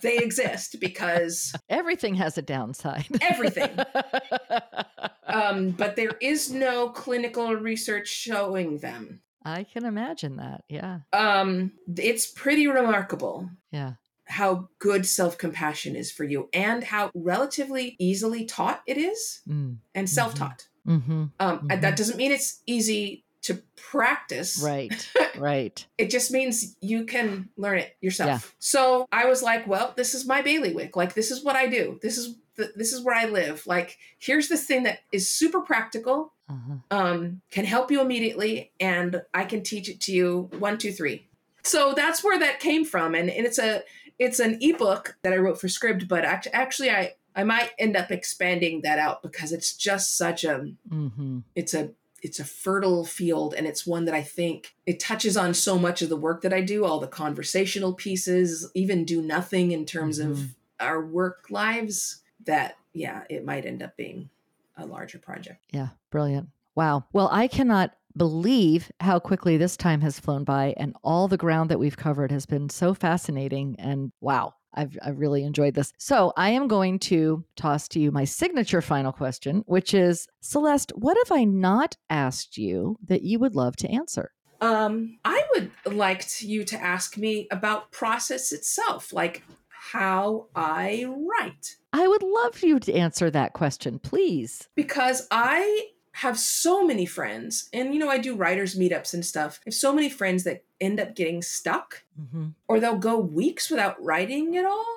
they 0.00 0.16
exist 0.18 0.80
because 0.80 1.54
Everything 1.68 2.14
has 2.14 2.38
a 2.38 2.42
downside. 2.42 3.06
Everything. 3.20 3.70
um, 5.26 5.70
but 5.70 5.96
there 5.96 6.12
is 6.20 6.50
no 6.50 6.88
clinical 6.90 7.54
research 7.54 8.08
showing 8.08 8.78
them 8.78 9.20
I 9.46 9.64
can 9.64 9.84
imagine 9.84 10.36
that. 10.36 10.64
Yeah. 10.70 11.00
um, 11.12 11.72
it's 11.96 12.26
pretty 12.26 12.66
remarkable 12.66 13.50
Yeah. 13.70 13.94
how 14.26 14.68
good 14.78 15.04
self-compassion 15.06 15.96
is 15.96 16.10
for 16.10 16.24
you 16.24 16.48
and 16.54 16.82
how 16.82 17.10
relatively 17.14 17.94
easily 17.98 18.46
taught 18.46 18.82
it 18.86 18.96
is 18.96 19.40
Mm. 19.48 19.78
and 19.94 20.08
self-taught 20.08 20.68
hmm 20.86 21.00
Um, 21.02 21.30
and 21.40 21.70
Mhm. 21.70 21.80
that 21.82 21.96
doesn't 21.96 22.16
mean 22.16 22.32
it's 22.32 22.62
easy 22.66 23.23
to 23.44 23.62
practice. 23.76 24.60
Right. 24.62 25.08
Right. 25.36 25.84
It 25.98 26.10
just 26.10 26.30
means 26.30 26.76
you 26.80 27.04
can 27.06 27.48
learn 27.56 27.78
it 27.80 27.96
yourself. 28.00 28.28
Yeah. 28.28 28.38
So 28.60 29.08
I 29.10 29.24
was 29.26 29.42
like, 29.42 29.66
well, 29.66 29.92
this 29.96 30.14
is 30.14 30.24
my 30.28 30.42
bailiwick. 30.42 30.94
Like 30.94 31.14
this 31.14 31.32
is 31.32 31.42
what 31.42 31.56
I 31.56 31.66
do. 31.66 31.98
This 32.02 32.16
is 32.18 32.36
the, 32.54 32.70
this 32.76 32.92
is 32.92 33.02
where 33.02 33.16
I 33.16 33.24
live. 33.24 33.66
Like 33.66 33.98
here's 34.20 34.46
this 34.48 34.64
thing 34.64 34.84
that 34.84 35.00
is 35.10 35.28
super 35.28 35.60
practical, 35.60 36.32
Uh-huh. 36.48 36.74
um, 36.96 37.40
can 37.50 37.64
help 37.64 37.90
you 37.90 38.00
immediately, 38.00 38.70
and 38.78 39.22
I 39.34 39.44
can 39.44 39.64
teach 39.64 39.88
it 39.88 40.00
to 40.02 40.12
you 40.12 40.48
one, 40.60 40.78
two, 40.78 40.92
three. 40.92 41.26
So 41.64 41.94
that's 41.96 42.22
where 42.22 42.38
that 42.38 42.60
came 42.60 42.84
from, 42.84 43.16
and, 43.16 43.28
and 43.28 43.44
it's 43.44 43.58
a 43.58 43.82
it's 44.20 44.38
an 44.38 44.58
ebook 44.60 45.16
that 45.24 45.32
I 45.32 45.38
wrote 45.38 45.60
for 45.60 45.66
Scribd, 45.66 46.06
but 46.06 46.24
act- 46.24 46.46
actually 46.52 46.90
I 46.90 47.14
I 47.34 47.42
might 47.42 47.70
end 47.80 47.96
up 47.96 48.12
expanding 48.12 48.82
that 48.82 49.00
out 49.00 49.20
because 49.24 49.50
it's 49.50 49.76
just 49.76 50.16
such 50.16 50.44
a 50.44 50.58
hmm 50.88 51.40
it's 51.56 51.74
a 51.74 51.90
it's 52.24 52.40
a 52.40 52.44
fertile 52.44 53.04
field 53.04 53.54
and 53.54 53.66
it's 53.66 53.86
one 53.86 54.06
that 54.06 54.14
I 54.14 54.22
think 54.22 54.74
it 54.86 54.98
touches 54.98 55.36
on 55.36 55.52
so 55.54 55.78
much 55.78 56.00
of 56.02 56.08
the 56.08 56.16
work 56.16 56.40
that 56.42 56.52
I 56.54 56.62
do, 56.62 56.84
all 56.84 56.98
the 56.98 57.06
conversational 57.06 57.92
pieces, 57.92 58.70
even 58.74 59.04
do 59.04 59.20
nothing 59.22 59.70
in 59.72 59.84
terms 59.84 60.18
Mhm. 60.18 60.30
of 60.30 60.56
our 60.80 61.04
work 61.04 61.46
lives 61.50 62.22
that 62.44 62.76
yeah, 62.94 63.24
it 63.28 63.44
might 63.44 63.66
end 63.66 63.82
up 63.82 63.96
being 63.96 64.30
a 64.76 64.86
larger 64.86 65.18
project. 65.18 65.64
Yeah. 65.72 65.88
Brilliant. 66.10 66.48
Wow. 66.74 67.04
Well, 67.12 67.28
I 67.30 67.46
cannot 67.48 67.94
believe 68.16 68.90
how 69.00 69.18
quickly 69.18 69.56
this 69.56 69.76
time 69.76 70.00
has 70.00 70.20
flown 70.20 70.44
by 70.44 70.72
and 70.76 70.96
all 71.02 71.26
the 71.28 71.36
ground 71.36 71.70
that 71.70 71.78
we've 71.80 71.96
covered 71.96 72.30
has 72.30 72.46
been 72.46 72.68
so 72.70 72.94
fascinating 72.94 73.74
and 73.78 74.12
wow. 74.20 74.54
I've, 74.74 74.96
I've 75.02 75.18
really 75.18 75.44
enjoyed 75.44 75.74
this. 75.74 75.92
So, 75.98 76.32
I 76.36 76.50
am 76.50 76.68
going 76.68 76.98
to 77.00 77.44
toss 77.56 77.88
to 77.88 78.00
you 78.00 78.10
my 78.10 78.24
signature 78.24 78.82
final 78.82 79.12
question, 79.12 79.62
which 79.66 79.94
is 79.94 80.26
Celeste, 80.40 80.92
what 80.96 81.16
have 81.26 81.36
I 81.36 81.44
not 81.44 81.96
asked 82.10 82.58
you 82.58 82.96
that 83.06 83.22
you 83.22 83.38
would 83.38 83.54
love 83.54 83.76
to 83.76 83.90
answer? 83.90 84.30
Um, 84.60 85.18
I 85.24 85.42
would 85.54 85.70
like 85.86 86.26
to- 86.28 86.46
you 86.46 86.64
to 86.64 86.80
ask 86.80 87.16
me 87.16 87.48
about 87.50 87.90
process 87.92 88.52
itself, 88.52 89.12
like 89.12 89.42
how 89.68 90.46
I 90.54 91.04
write. 91.06 91.76
I 91.92 92.08
would 92.08 92.22
love 92.22 92.62
you 92.62 92.80
to 92.80 92.92
answer 92.94 93.30
that 93.30 93.52
question, 93.52 93.98
please. 93.98 94.68
because 94.74 95.26
I 95.30 95.88
have 96.18 96.38
so 96.38 96.84
many 96.86 97.06
friends, 97.06 97.68
and 97.72 97.92
you 97.92 97.98
know, 97.98 98.08
I 98.08 98.18
do 98.18 98.36
writers' 98.36 98.78
meetups 98.78 99.14
and 99.14 99.24
stuff. 99.26 99.58
I 99.60 99.70
have 99.70 99.74
so 99.74 99.92
many 99.92 100.08
friends 100.08 100.44
that 100.44 100.62
end 100.80 101.00
up 101.00 101.14
getting 101.16 101.42
stuck, 101.42 102.04
Mm-hmm. 102.20 102.48
or 102.68 102.78
they'll 102.78 102.98
go 102.98 103.18
weeks 103.18 103.68
without 103.68 104.02
writing 104.02 104.56
at 104.56 104.64
all. 104.64 104.96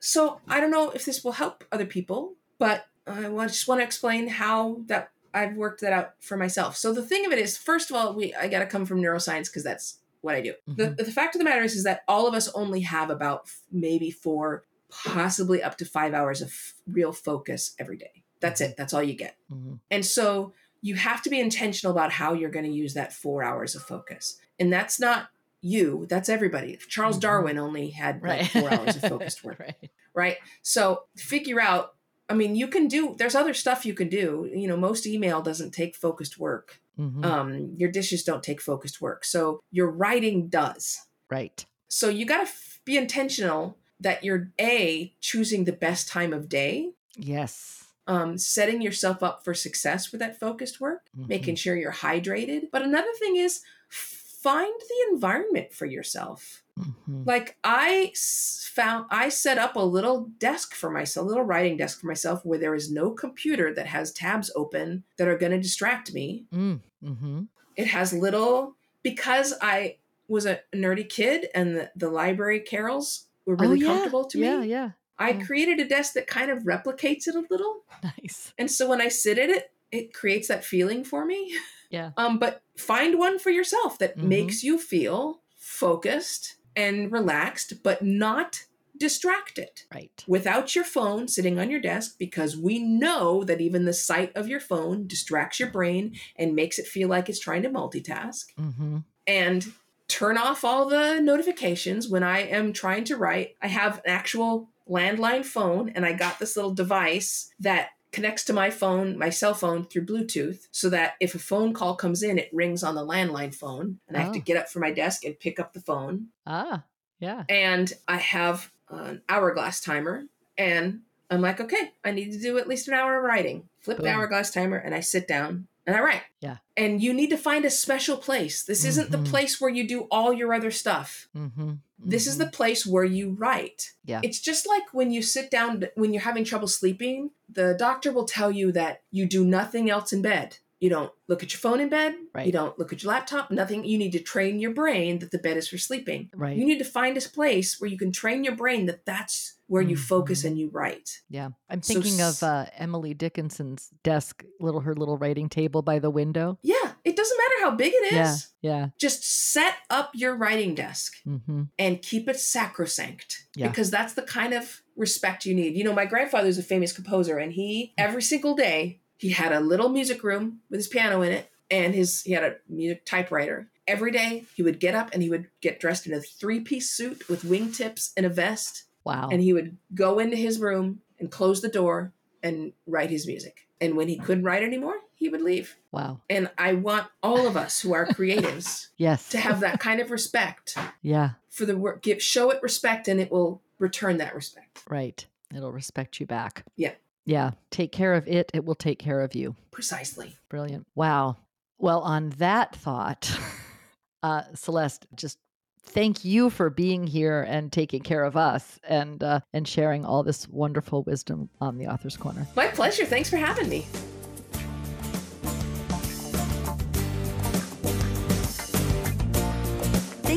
So 0.00 0.40
I 0.48 0.60
don't 0.60 0.70
know 0.70 0.90
if 0.90 1.04
this 1.04 1.22
will 1.22 1.32
help 1.32 1.64
other 1.70 1.84
people, 1.84 2.32
but 2.58 2.86
I 3.06 3.28
just 3.46 3.68
want 3.68 3.80
to 3.80 3.84
explain 3.84 4.28
how 4.28 4.78
that 4.86 5.10
I've 5.34 5.54
worked 5.56 5.82
that 5.82 5.92
out 5.92 6.14
for 6.20 6.36
myself. 6.38 6.76
So 6.76 6.92
the 6.94 7.02
thing 7.02 7.26
of 7.26 7.32
it 7.32 7.38
is, 7.38 7.58
first 7.58 7.90
of 7.90 7.96
all, 7.96 8.14
we 8.14 8.32
I 8.34 8.48
got 8.48 8.60
to 8.60 8.66
come 8.66 8.86
from 8.86 9.02
neuroscience 9.02 9.46
because 9.46 9.64
that's 9.64 9.98
what 10.22 10.34
I 10.34 10.40
do. 10.40 10.54
The, 10.66 10.88
the 10.90 11.04
fact 11.12 11.34
of 11.34 11.38
the 11.38 11.44
matter 11.44 11.62
is, 11.62 11.74
is 11.74 11.84
that 11.84 12.00
all 12.08 12.26
of 12.26 12.34
us 12.34 12.48
only 12.54 12.80
have 12.80 13.10
about 13.10 13.50
maybe 13.70 14.10
four, 14.10 14.64
possibly 15.04 15.62
up 15.62 15.76
to 15.78 15.84
five 15.84 16.14
hours 16.14 16.40
of 16.40 16.52
real 16.90 17.12
focus 17.12 17.74
every 17.78 17.98
day. 17.98 18.22
That's 18.48 18.60
it. 18.60 18.76
That's 18.76 18.94
all 18.94 19.02
you 19.02 19.14
get. 19.14 19.36
Mm-hmm. 19.52 19.74
And 19.90 20.04
so 20.04 20.52
you 20.82 20.94
have 20.94 21.22
to 21.22 21.30
be 21.30 21.40
intentional 21.40 21.92
about 21.96 22.12
how 22.12 22.32
you're 22.32 22.50
going 22.50 22.64
to 22.64 22.70
use 22.70 22.94
that 22.94 23.12
four 23.12 23.42
hours 23.42 23.74
of 23.74 23.82
focus. 23.82 24.38
And 24.60 24.72
that's 24.72 24.98
not 25.00 25.28
you, 25.62 26.06
that's 26.08 26.28
everybody. 26.28 26.78
Charles 26.88 27.16
Mhm. 27.16 27.20
Darwin 27.22 27.58
only 27.58 27.90
had 27.90 28.22
like 28.22 28.46
four 28.50 28.72
hours 28.72 28.96
of 28.96 29.02
focused 29.08 29.42
work, 29.42 29.58
right. 29.58 29.90
right? 30.14 30.36
So 30.62 31.04
figure 31.16 31.60
out, 31.60 31.94
I 32.28 32.34
mean, 32.34 32.54
you 32.56 32.68
can 32.68 32.86
do, 32.88 33.14
there's 33.18 33.34
other 33.34 33.54
stuff 33.54 33.84
you 33.86 33.94
can 33.94 34.08
do. 34.08 34.48
You 34.54 34.68
know, 34.68 34.76
most 34.76 35.06
email 35.06 35.42
doesn't 35.42 35.72
take 35.72 35.96
focused 35.96 36.38
work. 36.38 36.80
Mhm. 36.98 37.24
Um, 37.24 37.74
your 37.76 37.90
dishes 37.90 38.22
don't 38.24 38.42
take 38.42 38.60
focused 38.60 39.00
work. 39.00 39.24
So 39.24 39.60
your 39.72 39.90
writing 39.90 40.48
does. 40.48 41.06
right. 41.30 41.64
So 41.88 42.08
you 42.08 42.26
got 42.26 42.38
to 42.38 42.42
f- 42.44 42.80
be 42.84 42.96
intentional 42.96 43.76
that 44.00 44.22
you're 44.24 44.50
A, 44.60 45.14
choosing 45.20 45.64
the 45.64 45.72
best 45.72 46.08
time 46.08 46.32
of 46.32 46.48
day 46.48 46.90
Yes. 47.16 47.85
Um, 48.08 48.38
setting 48.38 48.82
yourself 48.82 49.22
up 49.22 49.44
for 49.44 49.52
success 49.52 50.12
with 50.12 50.20
that 50.20 50.38
focused 50.38 50.80
work, 50.80 51.08
Mhm. 51.18 51.28
making 51.28 51.56
sure 51.56 51.74
you're 51.76 51.90
hydrated. 51.92 52.70
But 52.70 52.82
another 52.82 53.10
thing 53.18 53.34
is 53.36 53.62
find 53.88 54.72
the 54.88 55.12
environment 55.12 55.72
for 55.72 55.86
yourself. 55.86 56.62
Mhm. 56.78 57.26
Like 57.26 57.56
I 57.64 58.12
found, 58.14 59.06
I 59.10 59.28
set 59.28 59.58
up 59.58 59.74
a 59.74 59.80
little 59.80 60.30
desk 60.38 60.72
for 60.74 60.88
myself, 60.90 61.24
a 61.24 61.28
little 61.28 61.42
writing 61.42 61.76
desk 61.76 62.00
for 62.00 62.06
myself 62.06 62.44
where 62.44 62.58
there 62.58 62.74
is 62.76 62.92
no 62.92 63.10
computer 63.10 63.74
that 63.74 63.86
has 63.88 64.12
tabs 64.12 64.52
open 64.54 65.02
that 65.16 65.26
are 65.26 65.38
going 65.38 65.52
to 65.52 65.58
distract 65.60 66.12
me. 66.14 66.44
Mm. 66.54 66.80
Mm-hmm. 67.02 67.40
It 67.74 67.88
has 67.88 68.12
little, 68.12 68.76
because 69.02 69.52
I 69.60 69.96
was 70.28 70.46
a 70.46 70.60
nerdy 70.72 71.08
kid 71.08 71.48
and 71.54 71.76
the, 71.76 71.90
the 71.96 72.10
library 72.10 72.60
carrels 72.60 73.24
were 73.46 73.56
really 73.56 73.78
oh, 73.82 73.86
yeah. 73.86 73.86
comfortable 73.88 74.24
to 74.26 74.38
me. 74.38 74.44
yeah. 74.46 74.62
Yeah. 74.62 74.90
I 75.18 75.30
yeah. 75.30 75.44
created 75.44 75.80
a 75.80 75.88
desk 75.88 76.12
that 76.14 76.26
kind 76.26 76.50
of 76.50 76.64
replicates 76.64 77.26
it 77.26 77.34
a 77.34 77.44
little. 77.50 77.84
Nice. 78.02 78.52
And 78.58 78.70
so 78.70 78.88
when 78.88 79.00
I 79.00 79.08
sit 79.08 79.38
at 79.38 79.50
it, 79.50 79.70
it 79.90 80.12
creates 80.12 80.48
that 80.48 80.64
feeling 80.64 81.04
for 81.04 81.24
me. 81.24 81.54
Yeah. 81.90 82.10
Um, 82.16 82.38
but 82.38 82.62
find 82.76 83.18
one 83.18 83.38
for 83.38 83.50
yourself 83.50 83.98
that 83.98 84.16
Mhm. 84.18 84.24
makes 84.24 84.62
you 84.62 84.78
feel 84.78 85.40
focused 85.56 86.56
and 86.74 87.10
relaxed, 87.12 87.82
but 87.82 88.02
not 88.02 88.64
distracted. 88.98 89.82
Right. 89.94 90.24
Without 90.26 90.74
your 90.74 90.84
phone 90.84 91.28
sitting 91.28 91.58
on 91.58 91.70
your 91.70 91.80
desk, 91.80 92.16
because 92.18 92.56
we 92.56 92.78
know 92.78 93.44
that 93.44 93.60
even 93.60 93.84
the 93.84 93.92
sight 93.92 94.32
of 94.34 94.48
your 94.48 94.60
phone 94.60 95.06
distracts 95.06 95.60
your 95.60 95.70
brain 95.70 96.16
and 96.36 96.54
makes 96.54 96.78
it 96.78 96.86
feel 96.86 97.08
like 97.08 97.28
it's 97.28 97.38
trying 97.40 97.62
to 97.62 97.70
multitask. 97.70 98.46
Mm-hmm. 98.58 98.98
And 99.26 99.72
turn 100.08 100.38
off 100.38 100.64
all 100.64 100.86
the 100.86 101.20
notifications 101.20 102.08
when 102.08 102.22
I 102.22 102.40
am 102.40 102.72
trying 102.72 103.04
to 103.04 103.16
write. 103.16 103.56
I 103.60 103.66
have 103.68 103.96
an 103.98 104.02
actual 104.06 104.68
landline 104.88 105.44
phone, 105.44 105.90
and 105.90 106.04
I 106.06 106.12
got 106.12 106.38
this 106.38 106.56
little 106.56 106.74
device 106.74 107.50
that 107.60 107.90
connects 108.12 108.44
to 108.44 108.52
my 108.52 108.70
phone, 108.70 109.18
my 109.18 109.28
cell 109.30 109.52
phone 109.52 109.84
through 109.84 110.06
Bluetooth, 110.06 110.68
so 110.70 110.88
that 110.90 111.14
if 111.20 111.34
a 111.34 111.38
phone 111.38 111.74
call 111.74 111.96
comes 111.96 112.22
in, 112.22 112.38
it 112.38 112.48
rings 112.52 112.82
on 112.82 112.94
the 112.94 113.04
landline 113.06 113.54
phone, 113.54 113.98
and 114.08 114.16
I 114.16 114.20
have 114.20 114.32
to 114.32 114.38
Oh. 114.38 114.42
get 114.42 114.56
up 114.56 114.68
from 114.68 114.80
my 114.82 114.90
desk 114.92 115.24
and 115.24 115.38
pick 115.38 115.58
up 115.60 115.72
the 115.72 115.80
phone. 115.80 116.28
Ah. 116.46 116.84
Yeah. 117.18 117.44
And 117.48 117.92
I 118.06 118.16
have 118.18 118.70
an 118.88 119.22
hourglass 119.28 119.80
timer, 119.80 120.26
and 120.56 121.00
I'm 121.30 121.40
like, 121.42 121.60
okay, 121.60 121.92
I 122.04 122.12
need 122.12 122.32
to 122.32 122.38
do 122.38 122.56
at 122.58 122.68
least 122.68 122.88
an 122.88 122.94
hour 122.94 123.18
of 123.18 123.24
writing. 123.24 123.68
Flip 123.80 123.98
the 123.98 124.08
hourglass 124.10 124.50
timer, 124.52 124.76
and 124.76 124.94
I 124.94 125.00
sit 125.00 125.26
down 125.26 125.66
and 125.86 125.96
I 125.96 126.00
write. 126.00 126.22
Yeah. 126.40 126.56
And 126.76 127.02
you 127.02 127.14
need 127.14 127.30
to 127.30 127.36
find 127.38 127.64
a 127.64 127.70
special 127.70 128.16
place. 128.16 128.64
This 128.64 128.84
isn't 128.84 129.10
the 129.10 129.18
Mhm. 129.18 129.26
place 129.30 129.60
where 129.60 129.70
you 129.70 129.86
do 129.86 130.02
all 130.10 130.32
your 130.32 130.52
other 130.52 130.70
stuff. 130.70 131.28
Mm-hmm. 131.36 131.74
This 131.98 132.26
is 132.26 132.38
the 132.38 132.46
place 132.48 132.84
where 132.84 133.04
you 133.04 133.30
write. 133.38 133.92
Yeah. 134.04 134.20
It's 134.22 134.40
just 134.40 134.66
like 134.66 134.82
when 134.92 135.10
you 135.10 135.22
sit 135.22 135.50
down, 135.50 135.84
when 135.94 136.12
you're 136.12 136.22
having 136.22 136.44
trouble 136.44 136.68
sleeping, 136.68 137.30
the 137.48 137.74
doctor 137.78 138.12
will 138.12 138.26
tell 138.26 138.50
you 138.50 138.72
that 138.72 139.02
you 139.10 139.26
do 139.26 139.44
nothing 139.44 139.88
else 139.88 140.12
in 140.12 140.20
bed. 140.22 140.58
You 140.80 140.90
don't 140.90 141.10
look 141.26 141.42
at 141.42 141.52
your 141.52 141.58
phone 141.60 141.80
in 141.80 141.88
bed. 141.88 142.14
Right. 142.34 142.46
You 142.46 142.52
don't 142.52 142.78
look 142.78 142.92
at 142.92 143.02
your 143.02 143.10
laptop, 143.12 143.50
nothing. 143.50 143.84
You 143.84 143.96
need 143.96 144.12
to 144.12 144.18
train 144.20 144.60
your 144.60 144.74
brain 144.74 145.20
that 145.20 145.30
the 145.30 145.38
bed 145.38 145.56
is 145.56 145.68
for 145.68 145.78
sleeping. 145.78 146.28
right. 146.34 146.56
You 146.56 146.66
need 146.66 146.78
to 146.78 146.84
find 146.84 147.16
a 147.16 147.20
place 147.20 147.80
where 147.80 147.88
you 147.88 147.96
can 147.96 148.12
train 148.12 148.44
your 148.44 148.54
brain 148.56 148.84
that 148.86 149.06
that's 149.06 149.54
where 149.68 149.82
you 149.82 149.96
focus 149.96 150.42
Mhm. 150.42 150.46
and 150.48 150.58
you 150.58 150.68
write. 150.68 151.22
yeah. 151.28 151.48
I'm 151.68 151.80
thinking 151.80 152.20
s- 152.20 152.42
of 152.42 152.46
uh, 152.48 152.66
Emily 152.76 153.14
Dickinson's 153.14 153.88
desk, 154.04 154.44
little 154.60 154.80
her 154.82 154.94
little 154.94 155.16
writing 155.18 155.48
table 155.48 155.82
by 155.82 155.98
the 155.98 156.10
window. 156.10 156.58
Yeah, 156.62 156.92
it 157.04 157.16
doesn't 157.16 157.36
matter 157.38 157.54
how 157.64 157.70
big 157.76 157.92
it 157.94 158.12
is. 158.12 158.48
Yeah. 158.60 158.70
Yeah. 158.70 158.88
Just 158.98 159.24
set 159.52 159.74
up 159.90 160.10
your 160.14 160.36
writing 160.36 160.74
desk 160.74 161.14
Mm-hmm. 161.26 161.62
and 161.78 162.02
keep 162.02 162.28
it 162.28 162.38
sacrosanct 162.38 163.46
Yeah. 163.56 163.68
because 163.68 163.90
that's 163.90 164.12
the 164.14 164.22
kind 164.22 164.52
of 164.52 164.82
respect 164.94 165.46
you 165.46 165.54
need. 165.54 165.74
You 165.74 165.84
know, 165.84 165.92
my 165.94 166.04
grandfather's 166.06 166.58
a 166.58 166.62
famous 166.62 166.92
composer 166.92 167.38
and 167.38 167.52
he 167.52 167.92
every 167.98 168.22
single 168.22 168.54
day 168.54 169.00
he 169.18 169.30
had 169.30 169.52
a 169.52 169.60
little 169.60 169.88
music 169.88 170.22
room 170.22 170.60
with 170.70 170.78
his 170.78 170.88
piano 170.88 171.22
in 171.22 171.32
it 171.32 171.50
and 171.70 171.94
his 171.94 172.22
he 172.22 172.32
had 172.32 172.44
a 172.44 172.56
music 172.68 173.04
typewriter. 173.04 173.68
Every 173.86 174.10
day 174.10 174.44
he 174.54 174.62
would 174.62 174.80
get 174.80 174.94
up 174.94 175.10
and 175.12 175.22
he 175.22 175.30
would 175.30 175.48
get 175.60 175.78
dressed 175.80 176.06
in 176.06 176.12
a 176.14 176.20
three-piece 176.20 176.90
suit 176.90 177.28
with 177.28 177.42
wingtips 177.44 178.12
and 178.16 178.26
a 178.26 178.30
vest 178.30 178.84
Wow. 179.04 179.28
and 179.30 179.40
he 179.40 179.52
would 179.52 179.76
go 179.94 180.18
into 180.18 180.36
his 180.36 180.58
room 180.58 181.00
and 181.20 181.30
close 181.30 181.60
the 181.62 181.68
door 181.68 182.12
and 182.42 182.72
write 182.86 183.10
his 183.10 183.26
music. 183.26 183.68
And 183.80 183.96
when 183.96 184.08
he 184.08 184.18
couldn't 184.18 184.44
write 184.44 184.62
anymore, 184.62 184.96
he 185.14 185.28
would 185.28 185.42
leave. 185.42 185.76
wow. 185.92 186.20
And 186.28 186.50
I 186.58 186.72
want 186.74 187.06
all 187.22 187.46
of 187.46 187.56
us 187.56 187.80
who 187.80 187.92
are 187.94 188.06
creatives 188.06 188.88
Yes. 188.96 189.28
to 189.30 189.38
have 189.38 189.60
that 189.60 189.78
kind 189.80 190.00
of 190.00 190.10
respect 190.10 190.76
yeah. 191.02 191.30
for 191.50 191.66
the 191.66 191.76
work. 191.76 192.02
Give 192.02 192.20
show 192.22 192.50
it 192.50 192.62
respect, 192.62 193.06
and 193.08 193.20
it 193.20 193.30
will 193.30 193.62
return 193.78 194.16
that 194.18 194.34
respect. 194.34 194.82
Right. 194.88 195.24
It'll 195.54 195.72
respect 195.72 196.18
you 196.20 196.26
back. 196.26 196.64
Yeah. 196.76 196.92
Yeah. 197.26 197.50
Take 197.70 197.92
care 197.92 198.14
of 198.14 198.26
it. 198.26 198.50
It 198.54 198.64
will 198.64 198.74
take 198.74 198.98
care 198.98 199.20
of 199.20 199.34
you. 199.34 199.56
Precisely. 199.72 200.36
Brilliant. 200.48 200.86
Wow. 200.94 201.36
Well, 201.78 202.00
on 202.00 202.30
that 202.38 202.74
thought, 202.74 203.30
uh, 204.22 204.42
Celeste, 204.54 205.06
just 205.14 205.38
thank 205.84 206.24
you 206.24 206.48
for 206.50 206.70
being 206.70 207.06
here 207.06 207.42
and 207.42 207.70
taking 207.72 208.00
care 208.00 208.24
of 208.24 208.36
us 208.36 208.78
and 208.88 209.22
uh, 209.22 209.40
and 209.52 209.68
sharing 209.68 210.04
all 210.04 210.22
this 210.22 210.48
wonderful 210.48 211.02
wisdom 211.02 211.50
on 211.60 211.76
the 211.78 211.88
Author's 211.88 212.16
Corner. 212.16 212.46
My 212.56 212.68
pleasure. 212.68 213.04
Thanks 213.04 213.28
for 213.28 213.36
having 213.36 213.68
me. 213.68 213.86